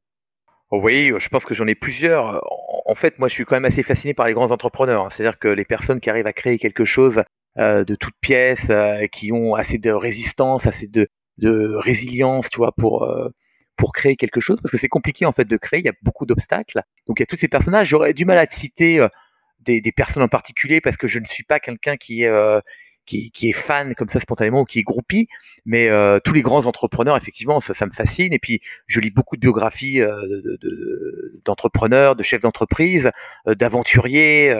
[0.69, 2.43] Oui, je pense que j'en ai plusieurs.
[2.85, 5.05] En fait, moi, je suis quand même assez fasciné par les grands entrepreneurs.
[5.05, 5.09] Hein.
[5.09, 7.23] C'est-à-dire que les personnes qui arrivent à créer quelque chose
[7.57, 11.07] euh, de toutes pièces, euh, qui ont assez de résistance, assez de,
[11.77, 13.29] résilience, tu vois, pour euh,
[13.77, 15.79] pour créer quelque chose parce que c'est compliqué en fait de créer.
[15.79, 16.81] Il y a beaucoup d'obstacles.
[17.07, 17.88] Donc il y a tous ces personnages.
[17.89, 19.07] J'aurais du mal à citer euh,
[19.65, 22.60] des, des, personnes en particulier parce que je ne suis pas quelqu'un qui est euh,
[23.06, 25.28] qui, qui, est fan comme ça spontanément ou qui est groupie,
[25.65, 28.34] mais euh, tous les grands entrepreneurs, effectivement, ça, ça, me fascine.
[28.34, 30.01] Et puis, je lis beaucoup de biographies
[31.45, 33.12] d'entrepreneurs, de, de, chefs d'entreprise,
[33.45, 34.56] d'aventuriers,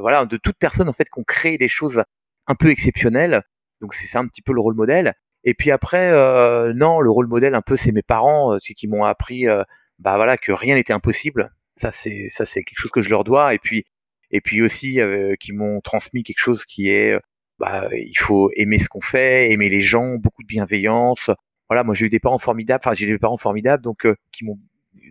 [0.00, 2.02] voilà, de toutes personnes en fait qui ont créé des choses
[2.46, 3.42] un peu exceptionnelles.
[3.82, 5.14] Donc, c'est ça un petit peu le rôle modèle.
[5.44, 8.74] Et puis après, euh, non, le rôle modèle un peu, c'est mes parents, euh, ceux
[8.74, 9.62] qui m'ont appris, euh,
[9.98, 11.50] bah voilà, que rien n'était impossible.
[11.76, 13.54] Ça, c'est ça, c'est quelque chose que je leur dois.
[13.54, 13.84] Et puis,
[14.30, 14.98] et puis aussi,
[15.40, 17.18] qui m'ont transmis quelque chose qui est,
[17.58, 21.30] bah, il faut aimer ce qu'on fait, aimer les gens, beaucoup de bienveillance.
[21.68, 22.80] Voilà, moi j'ai eu des parents formidables.
[22.84, 24.58] Enfin, j'ai des parents formidables, donc qui m'ont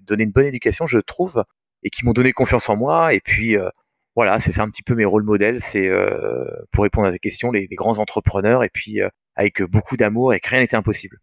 [0.03, 1.43] donné une bonne éducation, je trouve,
[1.83, 3.13] et qui m'ont donné confiance en moi.
[3.13, 3.55] Et puis,
[4.15, 5.61] voilà, c'est un petit peu mes rôles modèles.
[5.61, 5.89] C'est
[6.71, 8.99] pour répondre à tes questions, les, les grands entrepreneurs, et puis
[9.35, 11.17] avec beaucoup d'amour et que rien n'était impossible.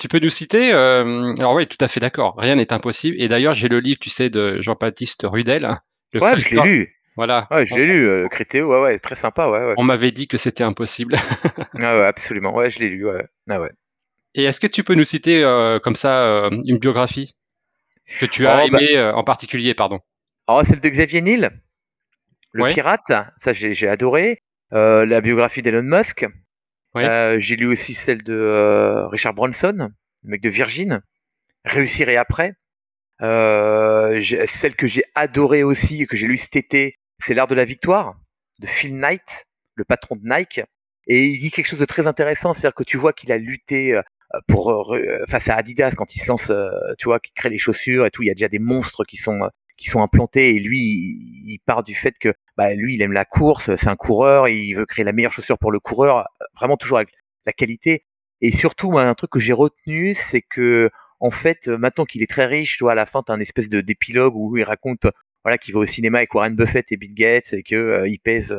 [0.00, 2.34] Tu peux nous citer euh, Alors oui, tout à fait d'accord.
[2.38, 3.16] Rien n'est impossible.
[3.20, 5.78] Et d'ailleurs, j'ai le livre, tu sais, de Jean-Baptiste Rudel.
[6.14, 6.96] ouais, je l'ai lu.
[7.20, 7.46] Voilà.
[7.50, 9.58] Ouais, je l'ai lu, euh, Crétéo, ouais, ouais, très sympa, ouais.
[9.58, 9.74] ouais.
[9.76, 11.16] On m'avait dit que c'était impossible.
[11.74, 12.54] ah ouais, absolument.
[12.54, 13.26] Ouais, je l'ai lu, ouais.
[13.50, 13.70] Ah ouais.
[14.34, 17.36] Et est-ce que tu peux nous citer euh, comme ça euh, une biographie
[18.20, 20.00] que tu as oh, aimée bah en particulier, pardon?
[20.48, 21.60] Oh, celle de Xavier Niel,
[22.52, 23.12] le pirate.
[23.44, 24.40] Ça, j'ai adoré.
[24.72, 26.26] la biographie d'Elon Musk.
[26.96, 29.90] Euh, j'ai lu aussi celle de euh, Richard Bronson,
[30.22, 31.02] le mec de Virgin,
[31.66, 32.54] Réussir et après.
[33.20, 37.54] Euh, celle que j'ai adorée aussi et que j'ai lu cet été, c'est L'art de
[37.54, 38.16] la victoire
[38.58, 40.62] de Phil Knight, le patron de Nike.
[41.06, 43.98] Et il dit quelque chose de très intéressant, c'est-à-dire que tu vois qu'il a lutté
[44.46, 44.94] pour
[45.28, 46.52] face à Adidas quand il se lance,
[46.98, 48.22] tu vois, qui crée les chaussures et tout.
[48.22, 49.40] Il y a déjà des monstres qui sont
[49.80, 50.78] qui sont implantés et lui
[51.46, 54.74] il, part du fait que bah, lui il aime la course, c'est un coureur, il
[54.74, 57.14] veut créer la meilleure chaussure pour le coureur, vraiment toujours avec
[57.46, 58.04] la qualité.
[58.42, 62.44] Et surtout un truc que j'ai retenu, c'est que en fait maintenant qu'il est très
[62.44, 65.06] riche, tu vois, à la fin tu as un espèce de d'épilogue où il raconte
[65.44, 68.18] voilà qu'il va au cinéma avec Warren Buffett et Bill Gates et que euh, il
[68.18, 68.56] pèse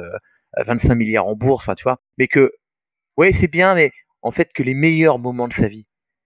[0.57, 2.51] 25 euh, milliards en bourse, enfin tu vois, mais que
[3.17, 3.91] ouais c'est bien, mais
[4.21, 5.85] en fait que les meilleurs moments de sa vie,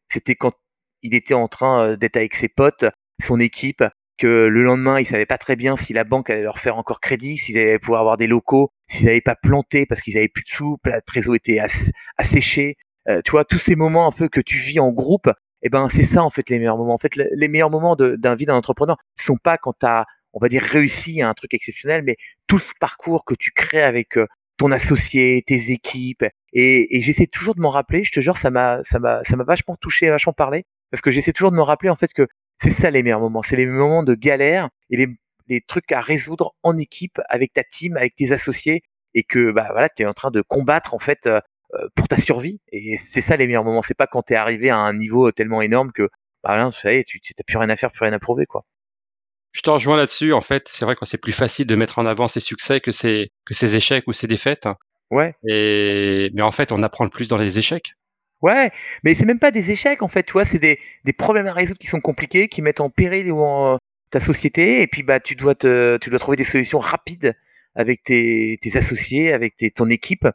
[0.10, 0.54] c'était quand
[1.02, 2.86] il était en train euh, d'être avec ses potes,
[3.24, 3.84] son équipe,
[4.18, 7.02] que le lendemain, ils savaient pas très bien si la banque allait leur faire encore
[7.02, 10.44] crédit, s'ils allaient pouvoir avoir des locaux, s'ils n'avaient pas planté parce qu'ils avaient plus
[10.44, 11.60] de sous, la trésor était
[12.18, 12.78] asséchée.
[13.08, 15.30] Euh, tu vois, tous ces moments un peu que tu vis en groupe,
[15.62, 16.94] eh ben c'est ça en fait les meilleurs moments.
[16.94, 20.40] En fait, les meilleurs moments d'un vie d'un entrepreneur sont pas quand tu as, on
[20.40, 22.18] va dire, réussi à un truc exceptionnel, mais
[22.48, 26.26] tout ce parcours que tu crées avec euh, ton associé, tes équipes.
[26.54, 28.04] Et, et j'essaie toujours de m'en rappeler.
[28.04, 31.10] Je te jure, ça m'a, ça m'a, ça m'a vachement touché, vachement parlé, parce que
[31.10, 32.28] j'essaie toujours de me rappeler en fait que
[32.62, 33.42] c'est ça les meilleurs moments.
[33.42, 35.08] C'est les moments de galère et les,
[35.48, 39.70] les, trucs à résoudre en équipe avec ta team, avec tes associés et que bah
[39.72, 41.40] voilà, tu es en train de combattre en fait euh,
[41.74, 43.82] euh, pour ta survie et c'est ça les meilleurs moments.
[43.82, 46.10] C'est pas quand tu es arrivé à un niveau tellement énorme que
[46.44, 46.70] bah là,
[47.06, 48.66] tu tu n'as plus rien à faire, plus rien à prouver quoi.
[49.56, 50.34] Je te rejoins là-dessus.
[50.34, 52.92] En fait, c'est vrai que c'est plus facile de mettre en avant ses succès que
[52.92, 54.68] ses, que ses échecs ou ses défaites.
[55.12, 55.34] Ouais.
[55.48, 57.94] Et, mais en fait, on apprend le plus dans les échecs.
[58.42, 58.70] Ouais,
[59.04, 61.54] mais c'est même pas des échecs en fait, tu vois, c'est des, des problèmes à
[61.54, 63.80] résoudre qui sont compliqués, qui mettent en péril ou en,
[64.12, 67.34] ta société, et puis bah tu dois te, tu dois trouver des solutions rapides
[67.76, 70.28] avec tes, tes associés, avec tes, ton équipe,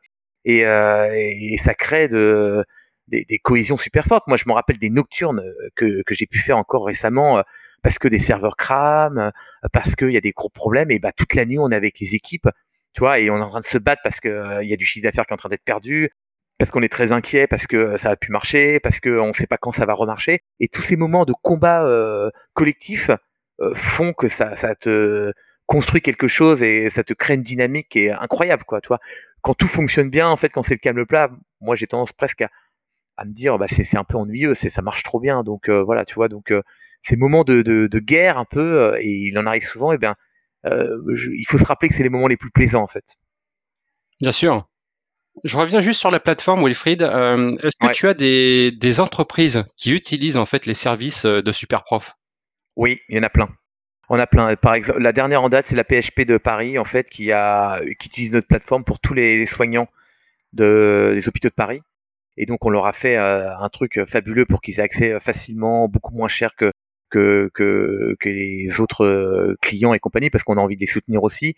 [0.47, 2.65] et, euh, et ça crée de,
[3.09, 4.27] des, des, cohésions super fortes.
[4.27, 5.43] Moi, je me rappelle des nocturnes
[5.77, 7.43] que, que j'ai pu faire encore récemment euh,
[7.83, 9.31] parce que des serveurs crament, euh,
[9.73, 11.99] parce qu'il y a des gros problèmes, et bah toute la nuit on est avec
[12.01, 12.49] les équipes,
[12.95, 14.77] tu vois, et on est en train de se battre parce que il y a
[14.77, 16.11] du chiffre d'affaires qui est en train d'être perdu,
[16.61, 19.47] parce qu'on est très inquiet, parce que ça a pu marcher, parce qu'on ne sait
[19.47, 20.43] pas quand ça va remarcher.
[20.61, 23.11] Et tous ces moments de combat euh, collectif
[23.63, 25.33] euh, font que ça, te
[25.65, 28.83] construit quelque chose et ça te crée une dynamique qui est incroyable, quoi.
[28.83, 29.01] Tu vois,
[29.41, 31.31] quand tout fonctionne bien, en fait, quand c'est le calme plat,
[31.63, 35.03] moi j'ai tendance presque à, me dire, bah c'est un peu ennuyeux, c'est ça marche
[35.03, 35.43] trop bien.
[35.43, 36.53] Donc euh, voilà, tu vois, donc
[37.03, 40.17] ces moments de, de, de, guerre un peu, et il en arrive souvent, et bien,
[40.65, 43.17] il faut se rappeler que c'est les moments les plus plaisants, en fait.
[44.21, 44.67] Bien sûr.
[45.45, 47.03] Je reviens juste sur la plateforme, Wilfried.
[47.03, 51.41] Euh, est-ce que tu as des, des, entreprises qui utilisent en fait les services euh,
[51.41, 52.15] de Superprof?
[52.77, 53.49] Oui, il y en a plein.
[54.09, 54.55] On a plein.
[54.57, 57.81] Par exemple, la dernière en date, c'est la PHP de Paris, en fait, qui a
[57.99, 59.89] qui utilise notre plateforme pour tous les soignants
[60.53, 61.81] de, des hôpitaux de Paris.
[62.37, 65.89] Et donc, on leur a fait euh, un truc fabuleux pour qu'ils aient accès facilement,
[65.89, 66.73] beaucoup moins cher que
[67.11, 71.23] que, que, que les autres clients et compagnie, parce qu'on a envie de les soutenir
[71.23, 71.57] aussi.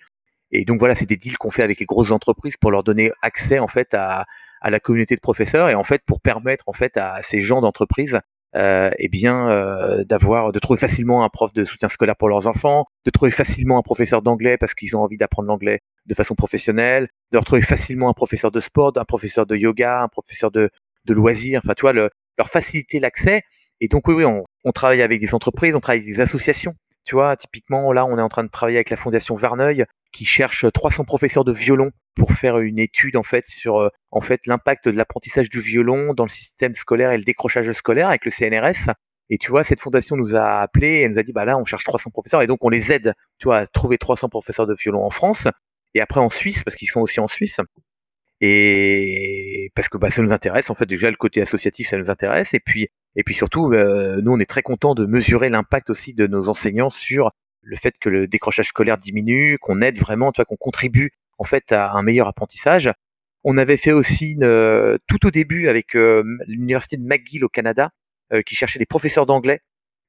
[0.50, 3.10] Et donc voilà, c'est des deals qu'on fait avec les grosses entreprises pour leur donner
[3.22, 4.26] accès en fait à,
[4.60, 7.60] à la communauté de professeurs et en fait pour permettre en fait à ces gens
[7.60, 8.20] d'entreprise
[8.54, 12.46] euh, eh bien euh, d'avoir de trouver facilement un prof de soutien scolaire pour leurs
[12.46, 16.34] enfants, de trouver facilement un professeur d'anglais parce qu'ils ont envie d'apprendre l'anglais de façon
[16.34, 20.70] professionnelle, de retrouver facilement un professeur de sport, un professeur de yoga, un professeur de,
[21.06, 23.42] de loisirs, enfin tu vois, le, leur faciliter l'accès
[23.82, 26.76] Et donc oui, oui, on, travaille avec des entreprises, on travaille avec des associations.
[27.04, 30.24] Tu vois, typiquement, là, on est en train de travailler avec la Fondation Verneuil qui
[30.24, 34.46] cherche 300 professeurs de violon pour faire une étude en fait sur euh, en fait
[34.46, 38.30] l'impact de l'apprentissage du violon dans le système scolaire et le décrochage scolaire avec le
[38.30, 38.92] CNRS.
[39.30, 41.64] Et tu vois, cette fondation nous a appelé et nous a dit bah là, on
[41.64, 44.74] cherche 300 professeurs et donc on les aide, tu vois, à trouver 300 professeurs de
[44.74, 45.48] violon en France
[45.94, 47.58] et après en Suisse parce qu'ils sont aussi en Suisse.
[48.40, 52.10] Et parce que bah, ça nous intéresse en fait déjà le côté associatif ça nous
[52.10, 55.90] intéresse et puis et puis surtout euh, nous on est très content de mesurer l'impact
[55.90, 57.30] aussi de nos enseignants sur
[57.62, 61.44] le fait que le décrochage scolaire diminue, qu'on aide vraiment, tu vois, qu'on contribue en
[61.44, 62.92] fait à un meilleur apprentissage.
[63.44, 67.90] On avait fait aussi une, tout au début avec euh, l'université de McGill au Canada,
[68.32, 69.60] euh, qui cherchait des professeurs d'anglais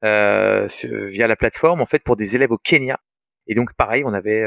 [0.03, 2.99] euh, via la plateforme en fait pour des élèves au Kenya.
[3.47, 4.45] Et donc pareil, on avait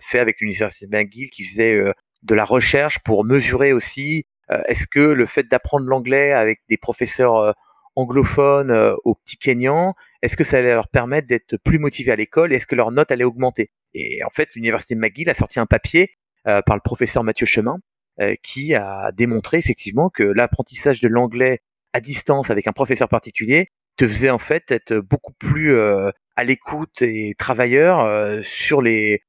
[0.00, 1.92] fait avec l'université de McGill qui faisait
[2.24, 4.26] de la recherche pour mesurer aussi
[4.66, 7.54] est-ce que le fait d'apprendre l'anglais avec des professeurs
[7.96, 8.70] anglophones
[9.04, 12.56] aux petits Kenyans, est-ce que ça allait leur permettre d'être plus motivés à l'école et
[12.56, 13.70] est-ce que leur note allait augmenter?
[13.94, 16.12] Et en fait, l'université McGill a sorti un papier
[16.46, 17.78] euh, par le professeur Mathieu Chemin
[18.20, 21.60] euh, qui a démontré effectivement que l'apprentissage de l'anglais
[21.92, 26.44] à distance avec un professeur particulier te faisait en fait être beaucoup plus euh, à
[26.44, 29.20] l'écoute et travailleur sur le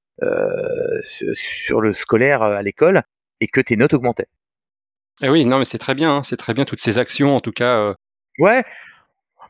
[1.93, 3.03] scolaire à l'école
[3.41, 4.29] et que tes notes augmentaient.
[5.21, 6.23] Eh oui, non mais c'est très bien, hein.
[6.23, 7.93] c'est très bien toutes ces actions en tout cas.
[8.39, 8.63] Ouais,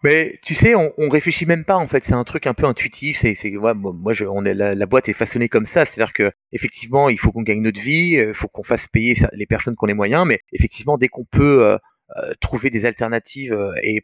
[0.04, 2.04] mais tu sais, on, réfléchit même pas en fait.
[2.04, 3.20] C'est un truc un peu intuitif.
[3.20, 5.86] C'est, c'est ouais, moi, je, on est la, boîte est façonnée comme ça.
[5.86, 9.16] C'est-à-dire que effectivement, il faut qu'on gagne notre vie, il euh, faut qu'on fasse payer
[9.32, 10.26] les personnes qui ont les moyens.
[10.28, 11.78] Mais effectivement, dès qu'on peut euh,
[12.18, 14.04] euh trouver des alternatives euh, et,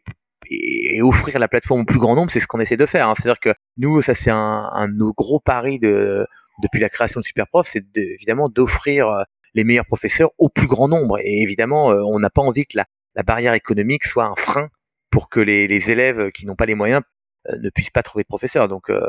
[1.02, 3.08] offrir la plateforme au plus grand nombre, c'est ce qu'on essaie de faire.
[3.08, 3.14] Hein.
[3.16, 6.26] C'est-à-dire que nous, ça c'est un, de nos gros paris de,
[6.62, 11.18] depuis la création de Superprof, c'est évidemment d'offrir les meilleurs professeurs au plus grand nombre.
[11.20, 14.68] Et évidemment, on n'a pas envie que la, la barrière économique soit un frein
[15.10, 17.02] pour que les, les élèves qui n'ont pas les moyens
[17.48, 18.68] euh, ne puissent pas trouver de professeur.
[18.68, 19.00] Donc, euh,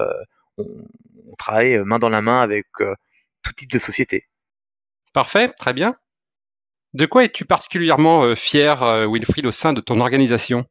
[0.57, 0.65] on,
[1.27, 2.95] on, travaille main dans la main avec euh,
[3.43, 4.27] tout type de société.
[5.13, 5.93] Parfait, très bien.
[6.93, 10.65] De quoi es-tu particulièrement fier, Wilfried, au sein de ton organisation?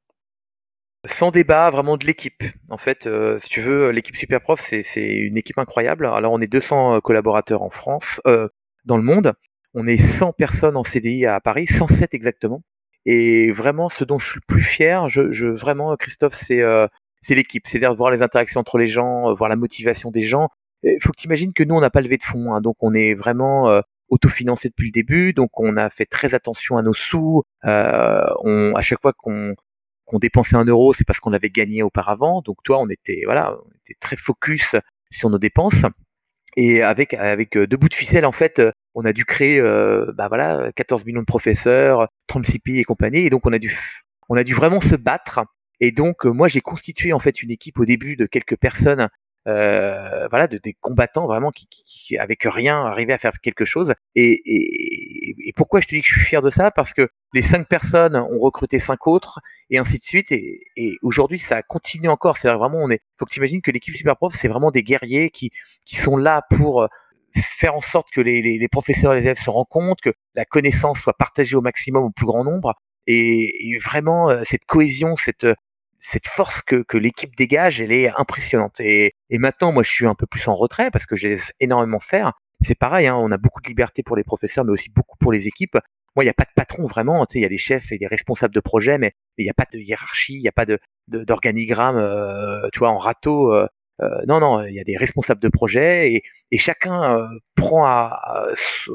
[1.06, 2.42] Sans débat, vraiment de l'équipe.
[2.68, 6.06] En fait, euh, si tu veux, l'équipe Superprof, c'est une équipe incroyable.
[6.06, 8.48] Alors, on est 200 collaborateurs en France, euh,
[8.84, 9.32] dans le monde.
[9.74, 12.62] On est 100 personnes en CDI à Paris, 107 exactement.
[13.06, 16.86] Et vraiment, ce dont je suis le plus fier, je, je vraiment, Christophe, c'est euh,
[17.28, 17.66] l'équipe.
[17.66, 20.48] C'est-à-dire voir les interactions entre les gens, euh, voir la motivation des gens.
[20.82, 22.76] Il faut que tu imagines que nous, on n'a pas levé de fonds, hein, donc
[22.80, 26.82] on est vraiment euh, autofinancé depuis le début, donc on a fait très attention à
[26.82, 27.42] nos sous.
[27.66, 29.54] Euh, on, à chaque fois qu'on
[30.06, 32.42] qu'on dépensait un euro, c'est parce qu'on l'avait gagné auparavant.
[32.42, 34.74] Donc toi, on était voilà, on était très focus
[35.10, 35.84] sur nos dépenses.
[36.56, 38.60] Et avec avec deux bouts de ficelle, en fait,
[38.94, 43.20] on a dû créer euh, bah voilà 14 millions de professeurs, 36 pays et compagnie,
[43.26, 43.76] et donc on a dû
[44.28, 45.40] on a dû vraiment se battre.
[45.80, 49.08] Et donc moi j'ai constitué en fait une équipe au début de quelques personnes
[49.48, 53.64] euh, voilà, de, des combattants vraiment qui, qui, qui, avec rien, arrivaient à faire quelque
[53.64, 53.94] chose.
[54.14, 56.70] Et, et, et, pourquoi je te dis que je suis fier de ça?
[56.70, 59.40] Parce que les cinq personnes ont recruté cinq autres,
[59.70, 60.32] et ainsi de suite.
[60.32, 60.60] Et,
[61.02, 62.36] aujourd'hui, ça continue encore.
[62.36, 63.00] C'est vraiment, on est.
[63.18, 65.50] Faut que tu imagines que l'équipe Superprof, c'est vraiment des guerriers qui,
[65.86, 66.88] qui sont là pour
[67.36, 70.44] faire en sorte que les, les, les, professeurs et les élèves se compte, que la
[70.44, 72.74] connaissance soit partagée au maximum au plus grand nombre.
[73.06, 75.46] Et, vraiment, euh, cette cohésion, cette,
[76.00, 78.80] cette force que, que l'équipe dégage, elle est impressionnante.
[78.80, 81.52] Et, et, maintenant, moi, je suis un peu plus en retrait parce que je laisse
[81.60, 82.32] énormément faire.
[82.62, 85.32] C'est pareil, hein, on a beaucoup de liberté pour les professeurs, mais aussi beaucoup pour
[85.32, 85.78] les équipes.
[86.16, 87.24] Moi, il n'y a pas de patron vraiment.
[87.26, 89.50] Tu sais, il y a des chefs et des responsables de projet, mais il n'y
[89.50, 93.52] a pas de hiérarchie, il n'y a pas de d'organigramme, euh, tu vois, en râteau.
[93.52, 93.66] Euh,
[94.02, 98.46] euh, non, non, il y a des responsables de projet et, et chacun prend à,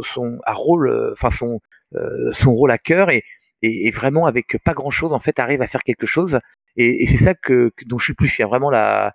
[0.03, 1.59] son à rôle, enfin son
[2.33, 3.23] son rôle à cœur et,
[3.61, 6.39] et, vraiment avec pas grand chose en fait arrive à faire quelque chose
[6.75, 9.13] et, c'est ça que, dont je suis plus fier, vraiment la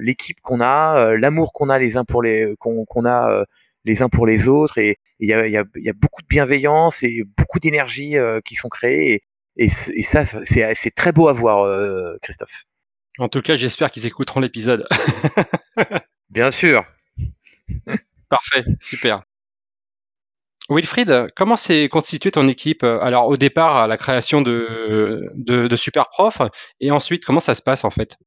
[0.00, 3.44] l'équipe qu'on a, l'amour qu'on a les uns pour les qu'on a
[3.84, 6.26] les uns pour les autres, et il y a, y, a, y a beaucoup de
[6.28, 8.14] bienveillance et beaucoup d'énergie
[8.44, 9.22] qui sont créées,
[9.56, 12.64] et, et, et ça c'est très beau à voir, Christophe.
[13.18, 14.86] En tout cas, j'espère qu'ils écouteront l'épisode.
[16.30, 16.84] Bien sûr.
[18.28, 19.22] Parfait, super.
[20.70, 25.76] Wilfried, comment s'est constituée ton équipe Alors au départ, à la création de, de, de
[25.76, 26.42] Superprof,
[26.80, 28.18] et ensuite, comment ça se passe en fait?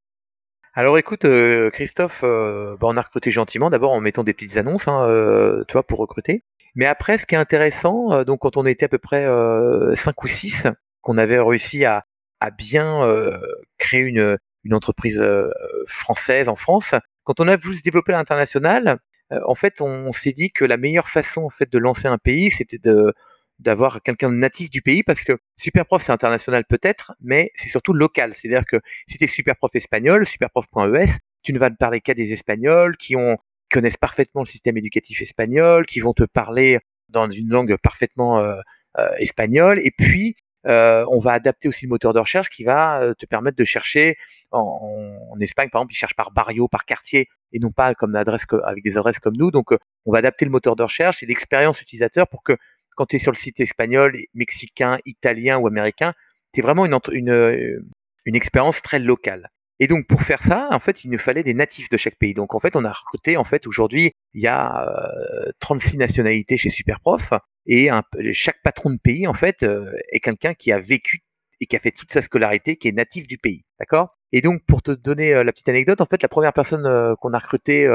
[0.73, 4.55] Alors écoute, euh, Christophe, euh, bah, on a recruté gentiment, d'abord en mettant des petites
[4.57, 6.43] annonces, hein, euh, tu vois, pour recruter.
[6.75, 9.25] Mais après, ce qui est intéressant, euh, donc quand on était à peu près
[9.95, 10.67] 5 ou 6,
[11.01, 12.05] qu'on avait réussi à,
[12.39, 13.05] à bien
[13.77, 15.21] créer une, une entreprise
[15.87, 18.99] française en France, quand on a voulu se développer à l'international,
[19.45, 22.51] en fait, on, s'est dit que la meilleure façon en fait de lancer un pays,
[22.51, 23.13] c'était de
[23.61, 27.93] d'avoir quelqu'un de natif du pays parce que Superprof c'est international peut-être, mais c'est surtout
[27.93, 28.33] local.
[28.35, 31.05] C'est-à-dire que si tu es Superprof espagnol, superprof.es,
[31.43, 33.37] tu ne vas ne parler qu'à des Espagnols qui ont
[33.71, 38.59] connaissent parfaitement le système éducatif espagnol, qui vont te parler dans une langue parfaitement euh,
[38.99, 39.79] euh, espagnole.
[39.83, 40.35] Et puis,
[40.67, 44.17] euh, on va adapter aussi le moteur de recherche qui va te permettre de chercher
[44.51, 48.45] en, Espagne, par exemple, ils cherchent par barrio, par quartier, et non pas comme adresse
[48.65, 49.49] avec des adresses comme nous.
[49.49, 49.69] Donc,
[50.05, 52.57] on va adapter le moteur de recherche et l'expérience utilisateur pour que
[53.01, 56.13] quand tu es sur le site espagnol, mexicain, italien ou américain,
[56.53, 57.83] tu vraiment une, une,
[58.25, 59.49] une expérience très locale.
[59.79, 62.35] Et donc pour faire ça, en fait, il nous fallait des natifs de chaque pays.
[62.35, 64.85] Donc en fait, on a recruté, en fait, aujourd'hui, il y a
[65.61, 67.33] 36 euh, nationalités chez Superprof
[67.65, 67.89] et
[68.33, 71.23] chaque patron de pays, en fait, euh, est quelqu'un qui a vécu
[71.59, 74.15] et qui a fait toute sa scolarité, qui est natif du pays, d'accord?
[74.33, 77.33] Et donc pour te donner euh, la petite anecdote, en fait, la première personne qu'on
[77.33, 77.87] a recrutée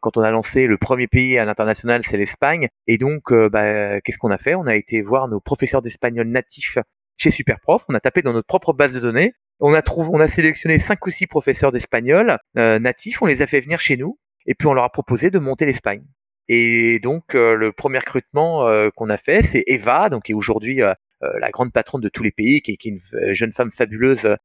[0.00, 2.68] quand on a lancé le premier pays à l'international, c'est l'Espagne.
[2.86, 4.54] Et donc, bah, qu'est-ce qu'on a fait?
[4.54, 6.78] On a été voir nos professeurs d'espagnol natifs
[7.16, 7.84] chez Superprof.
[7.88, 10.78] On a tapé dans notre propre base de données on a trouvé, on a sélectionné
[10.78, 14.54] cinq ou six professeurs d'espagnol euh, natifs, on les a fait venir chez nous, et
[14.54, 16.02] puis on leur a proposé de monter l'Espagne.
[16.48, 20.34] Et donc euh, le premier recrutement euh, qu'on a fait, c'est Eva, donc qui est
[20.34, 20.80] aujourd'hui
[21.20, 22.98] la grande patronne de tous les pays, qui est, une
[23.32, 24.36] jeune femme fabuleuse,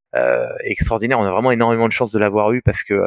[0.64, 1.20] extraordinaire.
[1.20, 3.04] On a vraiment énormément de chance de l'avoir eue parce que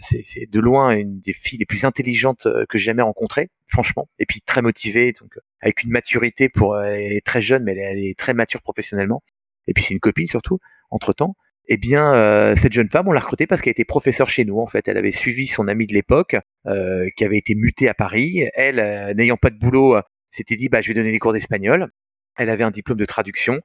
[0.00, 4.08] c'est de loin une des filles les plus intelligentes que j'ai jamais rencontrées, franchement.
[4.18, 7.98] Et puis très motivée, donc avec une maturité pour elle est très jeune, mais elle
[7.98, 9.22] est très mature professionnellement.
[9.66, 10.58] Et puis c'est une copine surtout
[10.90, 11.34] entre-temps,
[11.68, 14.58] eh bien, euh, cette jeune femme, on l'a recrutée parce qu'elle était professeure chez nous.
[14.58, 17.94] En fait, elle avait suivi son ami de l'époque, euh, qui avait été muté à
[17.94, 18.48] Paris.
[18.54, 19.96] Elle, euh, n'ayant pas de boulot,
[20.30, 21.88] s'était dit, bah, je vais donner des cours d'espagnol.
[22.36, 23.60] Elle avait un diplôme de traduction.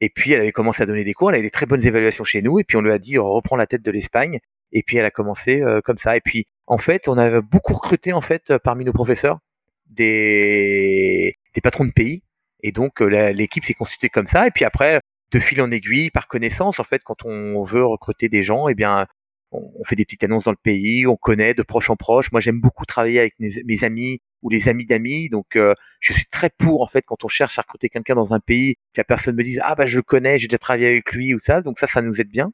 [0.00, 1.30] Et puis, elle avait commencé à donner des cours.
[1.30, 2.58] Elle avait des très bonnes évaluations chez nous.
[2.58, 4.38] Et puis, on lui a dit, on reprend la tête de l'Espagne.
[4.72, 6.16] Et puis, elle a commencé comme ça.
[6.16, 9.40] Et puis, en fait, on a beaucoup recruté, en fait, parmi nos professeurs,
[9.86, 12.22] des, des patrons de pays.
[12.62, 14.46] Et donc, l'équipe s'est constituée comme ça.
[14.46, 15.00] Et puis après,
[15.32, 18.74] de fil en aiguille, par connaissance, en fait, quand on veut recruter des gens, eh
[18.74, 19.06] bien,
[19.52, 22.32] on, fait des petites annonces dans le pays, on connaît de proche en proche.
[22.32, 26.26] Moi, j'aime beaucoup travailler avec mes, amis ou les amis d'amis, donc euh, je suis
[26.26, 29.04] très pour en fait quand on cherche à recruter quelqu'un dans un pays, que la
[29.04, 31.60] personne me dise ah bah je le connais, j'ai déjà travaillé avec lui ou ça,
[31.62, 32.52] donc ça, ça nous aide bien.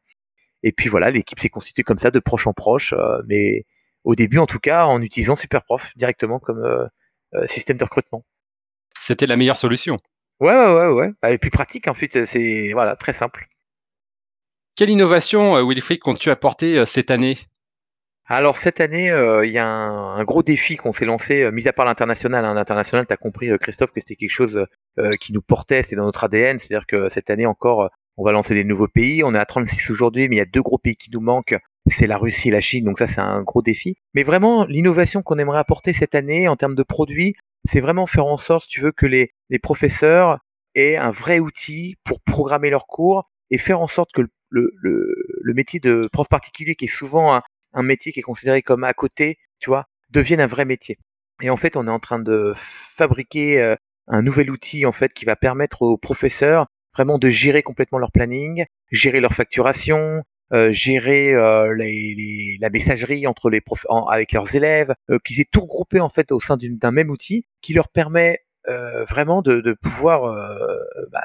[0.63, 3.65] Et puis voilà, l'équipe s'est constituée comme ça, de proche en proche, euh, mais
[4.05, 8.25] au début en tout cas en utilisant Superprof directement comme euh, système de recrutement.
[8.99, 9.99] C'était la meilleure solution.
[10.41, 11.11] Ouais, ouais, ouais, ouais.
[11.23, 13.49] Elle est plus pratique, ensuite, c'est voilà, très simple.
[14.77, 17.39] Quelle innovation, Wilfried, comptes-tu apporter euh, cette année?
[18.29, 21.73] Alors cette année, euh, il y a un, gros défi qu'on s'est lancé, mis à
[21.73, 22.45] part l'international.
[22.45, 24.67] Hein, l'international, tu as compris, Christophe, que c'était quelque chose
[25.21, 26.59] qui nous portait, c'est dans notre ADN.
[26.59, 29.23] C'est-à-dire que cette année encore, on va lancer des nouveaux pays.
[29.25, 31.57] On est à 36 aujourd'hui, mais il y a deux gros pays qui nous manquent.
[31.89, 33.97] C'est la Russie et la Chine, donc ça c'est un gros défi.
[34.15, 37.35] Mais vraiment, l'innovation qu'on aimerait apporter cette année en termes de produits,
[37.65, 40.39] c'est vraiment faire en sorte, si tu veux, que les, professeurs
[40.75, 45.55] aient un vrai outil pour programmer leurs cours et faire en sorte que le, le,
[45.55, 47.43] métier de prof particulier, qui est souvent un,
[47.83, 50.99] métier qui est considéré comme à côté, tu vois, devienne un vrai métier.
[51.43, 53.77] Et en fait, on est en train de fabriquer euh,
[54.09, 58.11] un nouvel outil en fait qui va permettre aux professeurs vraiment de gérer complètement leur
[58.11, 60.23] planning, gérer leur facturation,
[60.55, 65.61] euh, gérer euh, les, la messagerie entre les profs avec leurs élèves, qu'ils aient tout
[65.61, 68.41] regroupé en fait au sein d'un même outil qui leur permet
[69.09, 70.23] vraiment de, de pouvoir
[71.13, 71.23] bah,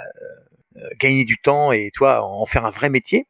[1.00, 3.28] gagner du temps et toi en faire un vrai métier,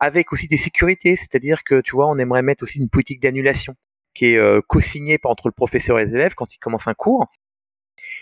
[0.00, 3.74] avec aussi des sécurités, c'est-à-dire que tu vois on aimerait mettre aussi une politique d'annulation
[4.14, 7.28] qui est co-signée entre le professeur et les élèves quand ils commencent un cours.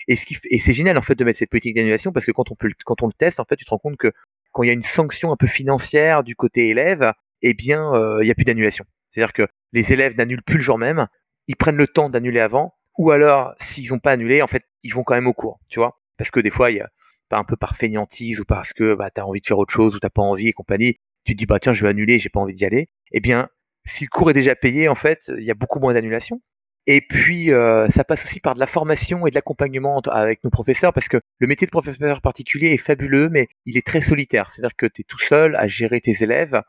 [0.06, 2.70] Et, c'est génial en fait de mettre cette politique d'annulation parce que quand on, peut,
[2.84, 4.12] quand on le teste, en fait, tu te rends compte que
[4.52, 8.18] quand il y a une sanction un peu financière du côté élève, eh bien, euh,
[8.22, 8.84] il n'y a plus d'annulation.
[9.10, 11.06] C'est-à-dire que les élèves n'annulent plus le jour même,
[11.46, 14.92] ils prennent le temps d'annuler avant, ou alors, s'ils n'ont pas annulé, en fait, ils
[14.92, 16.00] vont quand même au cours, tu vois.
[16.16, 16.90] Parce que des fois, il y a
[17.30, 19.94] un peu par fainéantise ou parce que bah, tu as envie de faire autre chose
[19.94, 22.30] ou t'as pas envie et compagnie, tu te dis bah tiens je vais annuler, j'ai
[22.30, 22.88] pas envie d'y aller.
[23.12, 23.50] Eh bien,
[23.84, 26.40] si le cours est déjà payé, en fait, il y a beaucoup moins d'annulation.
[26.86, 30.48] Et puis, euh, ça passe aussi par de la formation et de l'accompagnement avec nos
[30.48, 34.48] professeurs, parce que le métier de professeur particulier est fabuleux, mais il est très solitaire.
[34.48, 36.62] C'est-à-dire que tu es tout seul à gérer tes élèves.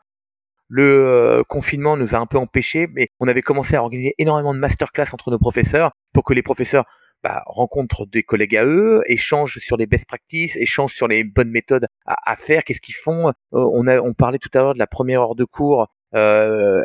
[0.68, 4.52] Le euh, confinement nous a un peu empêchés, mais on avait commencé à organiser énormément
[4.52, 6.84] de masterclass entre nos professeurs pour que les professeurs
[7.22, 11.50] bah, rencontrent des collègues à eux, échangent sur les best practices, échangent sur les bonnes
[11.50, 13.28] méthodes à, faire, qu'est-ce qu'ils font?
[13.28, 15.86] Euh, on, a, on parlait tout à l'heure de la première heure de cours.
[16.14, 16.82] Euh,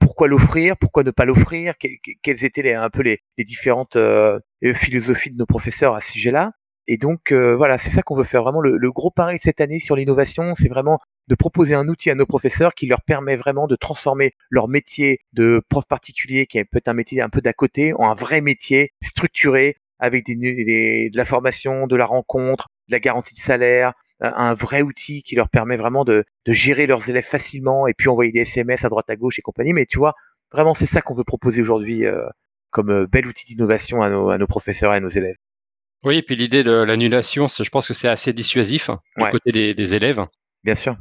[0.00, 1.74] pourquoi l'offrir, pourquoi ne pas l'offrir,
[2.22, 4.38] quelles étaient un peu les, différentes euh,
[4.74, 6.52] philosophies de nos professeurs à ce sujet-là?
[6.88, 9.78] Et donc euh, voilà, c'est ça qu'on veut faire vraiment le, gros pari cette année
[9.78, 13.66] sur l'innovation, c'est vraiment de proposer un outil à nos professeurs qui leur permet vraiment
[13.66, 17.52] de transformer leur métier de prof particulier, qui est peut-être un métier un peu d'à
[17.52, 23.00] côté, en un vrai métier structuré avec des, de la formation, de la rencontre, la
[23.00, 27.24] garantie de salaire, un vrai outil qui leur permet vraiment de, de gérer leurs élèves
[27.24, 29.72] facilement et puis envoyer des SMS à droite à gauche et compagnie.
[29.72, 30.14] Mais tu vois,
[30.52, 32.04] vraiment c'est ça qu'on veut proposer aujourd'hui
[32.70, 35.36] comme bel outil d'innovation à nos, à nos professeurs et à nos élèves.
[36.04, 39.74] Oui, et puis l'idée de l'annulation, je pense que c'est assez dissuasif du côté des,
[39.74, 40.24] des, élèves.
[40.62, 40.96] Bien sûr.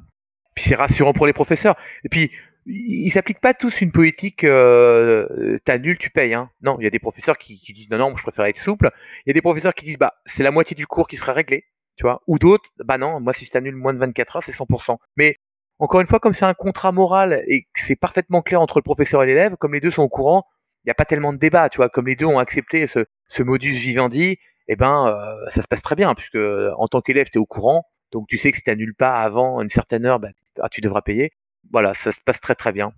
[0.56, 1.76] Puis c'est rassurant pour les professeurs.
[2.04, 2.32] Et puis,
[2.66, 6.34] ils s'appliquent pas tous une politique euh, t'annules, tu payes.
[6.34, 6.50] Hein.
[6.62, 8.90] Non, il y a des professeurs qui, qui disent non, non, je préfère être souple.
[9.26, 11.34] Il y a des professeurs qui disent bah c'est la moitié du cours qui sera
[11.34, 12.22] réglé, tu vois.
[12.28, 14.98] Ou d'autres, bah non, moi si je t'annule moins de 24 heures, c'est 100%.
[15.16, 15.38] Mais
[15.78, 18.84] encore une fois, comme c'est un contrat moral et que c'est parfaitement clair entre le
[18.84, 20.46] professeur et l'élève, comme les deux sont au courant,
[20.86, 21.90] il n'y a pas tellement de débat, tu vois.
[21.90, 24.38] Comme les deux ont accepté ce, ce modus vivendi,
[24.68, 26.38] eh ben euh, ça se passe très bien puisque
[26.78, 29.62] en tant qu'élève tu es au courant, donc tu sais que si tu pas avant
[29.62, 30.30] une certaine heure, bah,
[30.62, 31.32] ah, tu devras payer
[31.72, 32.94] voilà, ça se passe très très bien.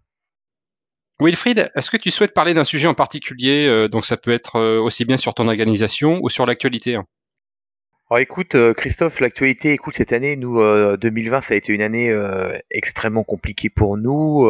[1.19, 4.57] Wilfried, est-ce que tu souhaites parler d'un sujet en particulier euh, Donc ça peut être
[4.57, 6.95] euh, aussi bien sur ton organisation ou sur l'actualité.
[6.95, 7.05] Hein?
[8.09, 10.61] Alors écoute, euh, Christophe, l'actualité, écoute, cette année, nous,
[10.97, 12.13] 2020, ça a été une année
[12.71, 14.47] extrêmement compliquée pour nous.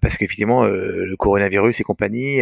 [0.00, 2.40] parce qu'effectivement le coronavirus et compagnie,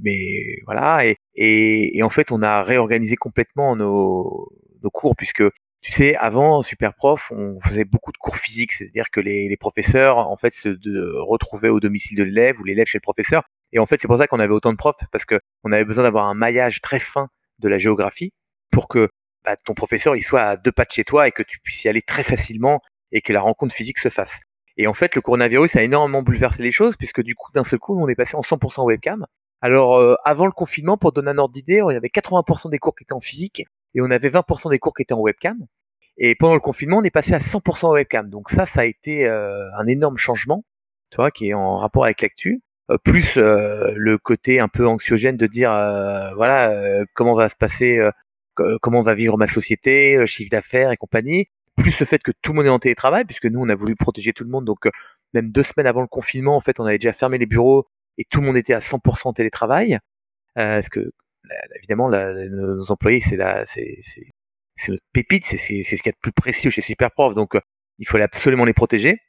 [0.00, 4.48] mais voilà et, et, en fait on a réorganisé complètement nos,
[4.82, 5.44] nos cours puisque
[5.86, 10.36] tu sais, avant Superprof, on faisait beaucoup de cours physiques, c'est-à-dire que les, professeurs, en
[10.36, 10.68] fait, se
[11.20, 13.44] retrouvaient au domicile de l'élève ou l'élève chez le professeur.
[13.72, 16.02] Et en fait, c'est pour ça qu'on avait autant de profs, parce qu'on avait besoin
[16.02, 17.28] d'avoir un maillage très fin
[17.60, 18.32] de la géographie
[18.72, 19.10] pour que
[19.44, 21.84] bah, ton professeur il soit à deux pas de chez toi et que tu puisses
[21.84, 22.80] y aller très facilement
[23.12, 24.40] et que la rencontre physique se fasse.
[24.76, 27.78] Et en fait, le coronavirus a énormément bouleversé les choses, puisque du coup, d'un seul
[27.78, 29.24] coup, on est passé en 100% webcam.
[29.60, 32.78] Alors, euh, avant le confinement, pour donner un ordre d'idée, il y avait 80% des
[32.80, 33.62] cours qui étaient en physique
[33.94, 35.66] et on avait 20% des cours qui étaient en webcam.
[36.18, 38.30] Et pendant le confinement, on est passé à 100% en webcam.
[38.30, 40.64] Donc ça, ça a été euh, un énorme changement,
[41.10, 42.62] tu vois, qui est en rapport avec l'actu.
[42.90, 45.70] Euh, plus euh, le côté un peu anxiogène de dire,
[46.36, 48.00] voilà, comment va se passer,
[48.80, 51.48] comment va vivre ma société, le chiffre d'affaires et compagnie.
[51.76, 53.96] Plus le fait que tout le monde est en télétravail, puisque nous, on a voulu
[53.96, 54.64] protéger tout le monde.
[54.64, 54.88] Donc
[55.34, 57.86] même deux semaines avant le confinement, en fait, on avait déjà fermé les bureaux
[58.18, 59.98] et tout le monde était à 100% en télétravail.
[60.54, 61.12] parce que
[61.76, 64.32] évidemment, nos employés, c'est c'est
[64.88, 67.34] notre pépite, c'est ce qu'il y a de plus précieux chez Superprof.
[67.34, 67.60] Donc, euh,
[67.98, 69.20] il fallait absolument les protéger.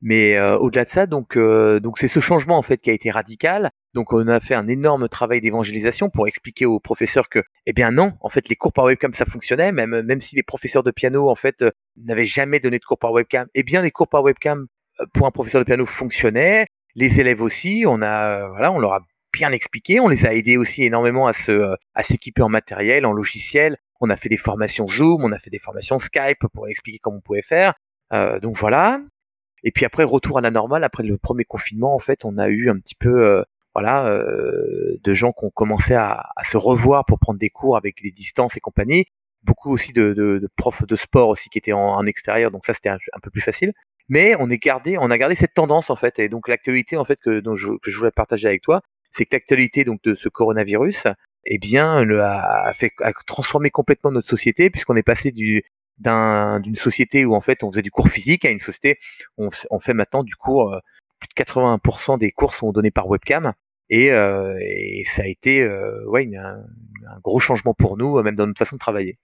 [0.00, 2.92] Mais euh, au-delà de ça, donc euh, donc c'est ce changement en fait qui a
[2.92, 3.72] été radical.
[3.94, 7.90] Donc on a fait un énorme travail d'évangélisation pour expliquer aux professeurs que eh bien
[7.90, 10.92] non, en fait les cours par webcam ça fonctionnait même même si les professeurs de
[10.92, 11.64] piano en fait
[11.96, 14.68] n'avaient jamais donné de cours par webcam, eh bien les cours par webcam
[15.14, 19.00] pour un professeur de piano fonctionnaient, les élèves aussi, on a voilà, on leur a
[19.32, 20.00] bien expliqué.
[20.00, 23.76] On les a aidés aussi énormément à se à s'équiper en matériel, en logiciel.
[24.00, 27.18] On a fait des formations Zoom, on a fait des formations Skype pour expliquer comment
[27.18, 27.74] on pouvait faire.
[28.12, 29.00] Euh, donc voilà.
[29.64, 32.48] Et puis après retour à la normale après le premier confinement en fait on a
[32.48, 33.42] eu un petit peu euh,
[33.74, 38.02] voilà euh, de gens qui ont commencé à, se revoir pour prendre des cours avec
[38.02, 39.06] des distances et compagnie.
[39.42, 42.98] Beaucoup aussi de, profs de sport aussi qui étaient en, extérieur donc ça c'était un,
[43.22, 43.72] peu plus facile.
[44.08, 47.04] Mais on est gardé, on a gardé cette tendance en fait et donc l'actualité en
[47.04, 48.80] fait que, que je voulais partager avec toi,
[49.12, 51.06] c'est que l'actualité donc de ce coronavirus,
[51.50, 55.64] eh bien, le, a, fait a transformé complètement notre société puisqu'on est passé du
[55.98, 59.00] d'une société où en fait on faisait du cours physique à une société
[59.36, 60.78] où on, fait maintenant du cours euh,
[61.18, 63.52] plus de 80% des cours sont donnés par webcam
[63.90, 64.56] et, euh,
[65.06, 66.62] ça a été euh, ouais un,
[67.24, 69.18] gros changement pour nous même dans notre façon de travailler.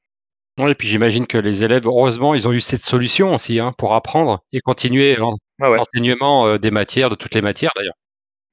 [0.59, 3.73] Oui, et puis j'imagine que les élèves, heureusement, ils ont eu cette solution aussi hein,
[3.77, 7.95] pour apprendre et continuer l'enseignement des matières, de toutes les matières d'ailleurs.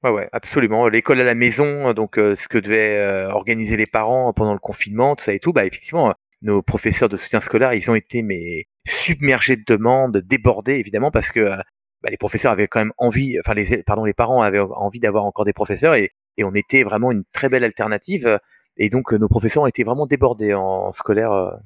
[0.03, 0.87] Ouais, ouais, absolument.
[0.87, 4.59] L'école à la maison, donc euh, ce que devaient euh, organiser les parents pendant le
[4.59, 8.23] confinement, tout ça et tout, bah effectivement, nos professeurs de soutien scolaire, ils ont été
[8.23, 11.57] mais submergés de demandes, débordés évidemment parce que euh,
[12.01, 15.23] bah, les professeurs avaient quand même envie, enfin les pardon, les parents avaient envie d'avoir
[15.25, 18.39] encore des professeurs et, et on était vraiment une très belle alternative
[18.77, 21.59] et donc nos professeurs ont été vraiment débordés en scolaire.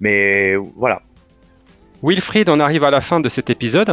[0.00, 1.02] mais voilà.
[2.02, 3.90] Wilfried, on arrive à la fin de cet épisode.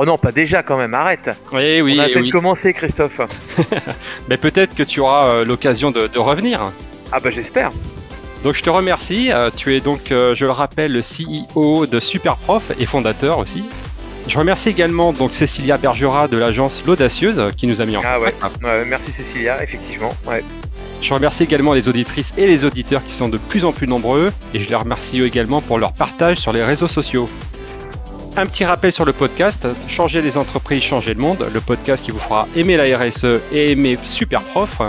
[0.00, 1.28] Oh non, pas déjà quand même, arrête.
[1.52, 1.96] Oui, oui.
[1.98, 2.30] On a eh oui.
[2.30, 3.20] commencé, Christophe.
[4.28, 6.70] Mais peut-être que tu auras euh, l'occasion de, revenir.
[7.10, 7.72] Ah bah j'espère.
[8.44, 9.32] Donc je te remercie.
[9.32, 13.64] Euh, tu es donc, euh, je le rappelle, le CEO de Superprof et fondateur aussi.
[14.28, 18.18] Je remercie également donc Cécilia Bergera de l'agence L'Audacieuse qui nous a mis en ah
[18.18, 18.36] contact.
[18.42, 18.84] Ah ouais.
[18.84, 20.14] merci Cécilia, effectivement.
[20.28, 20.44] Ouais.
[21.02, 24.30] Je remercie également les auditrices et les auditeurs qui sont de plus en plus nombreux
[24.54, 27.28] et je les remercie également pour leur partage sur les réseaux sociaux.
[28.38, 32.12] Un petit rappel sur le podcast, Changer les entreprises, changer le monde, le podcast qui
[32.12, 34.80] vous fera aimer la RSE et aimer Super Prof.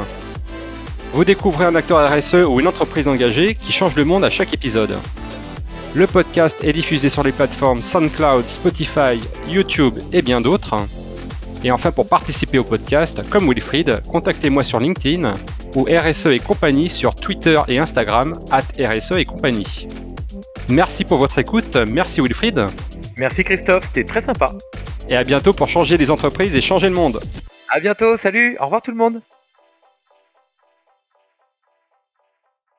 [1.14, 4.54] Vous découvrez un acteur RSE ou une entreprise engagée qui change le monde à chaque
[4.54, 4.96] épisode.
[5.96, 10.76] Le podcast est diffusé sur les plateformes SoundCloud, Spotify, YouTube et bien d'autres.
[11.64, 15.34] Et enfin, pour participer au podcast, comme Wilfried, contactez-moi sur LinkedIn
[15.76, 19.88] ou RSE et compagnie sur Twitter et Instagram, at RSE et compagnie.
[20.68, 22.68] Merci pour votre écoute, merci Wilfried.
[23.20, 24.54] Merci Christophe, c'était très sympa.
[25.10, 27.20] Et à bientôt pour changer les entreprises et changer le monde.
[27.68, 29.22] À bientôt, salut, au revoir tout le monde.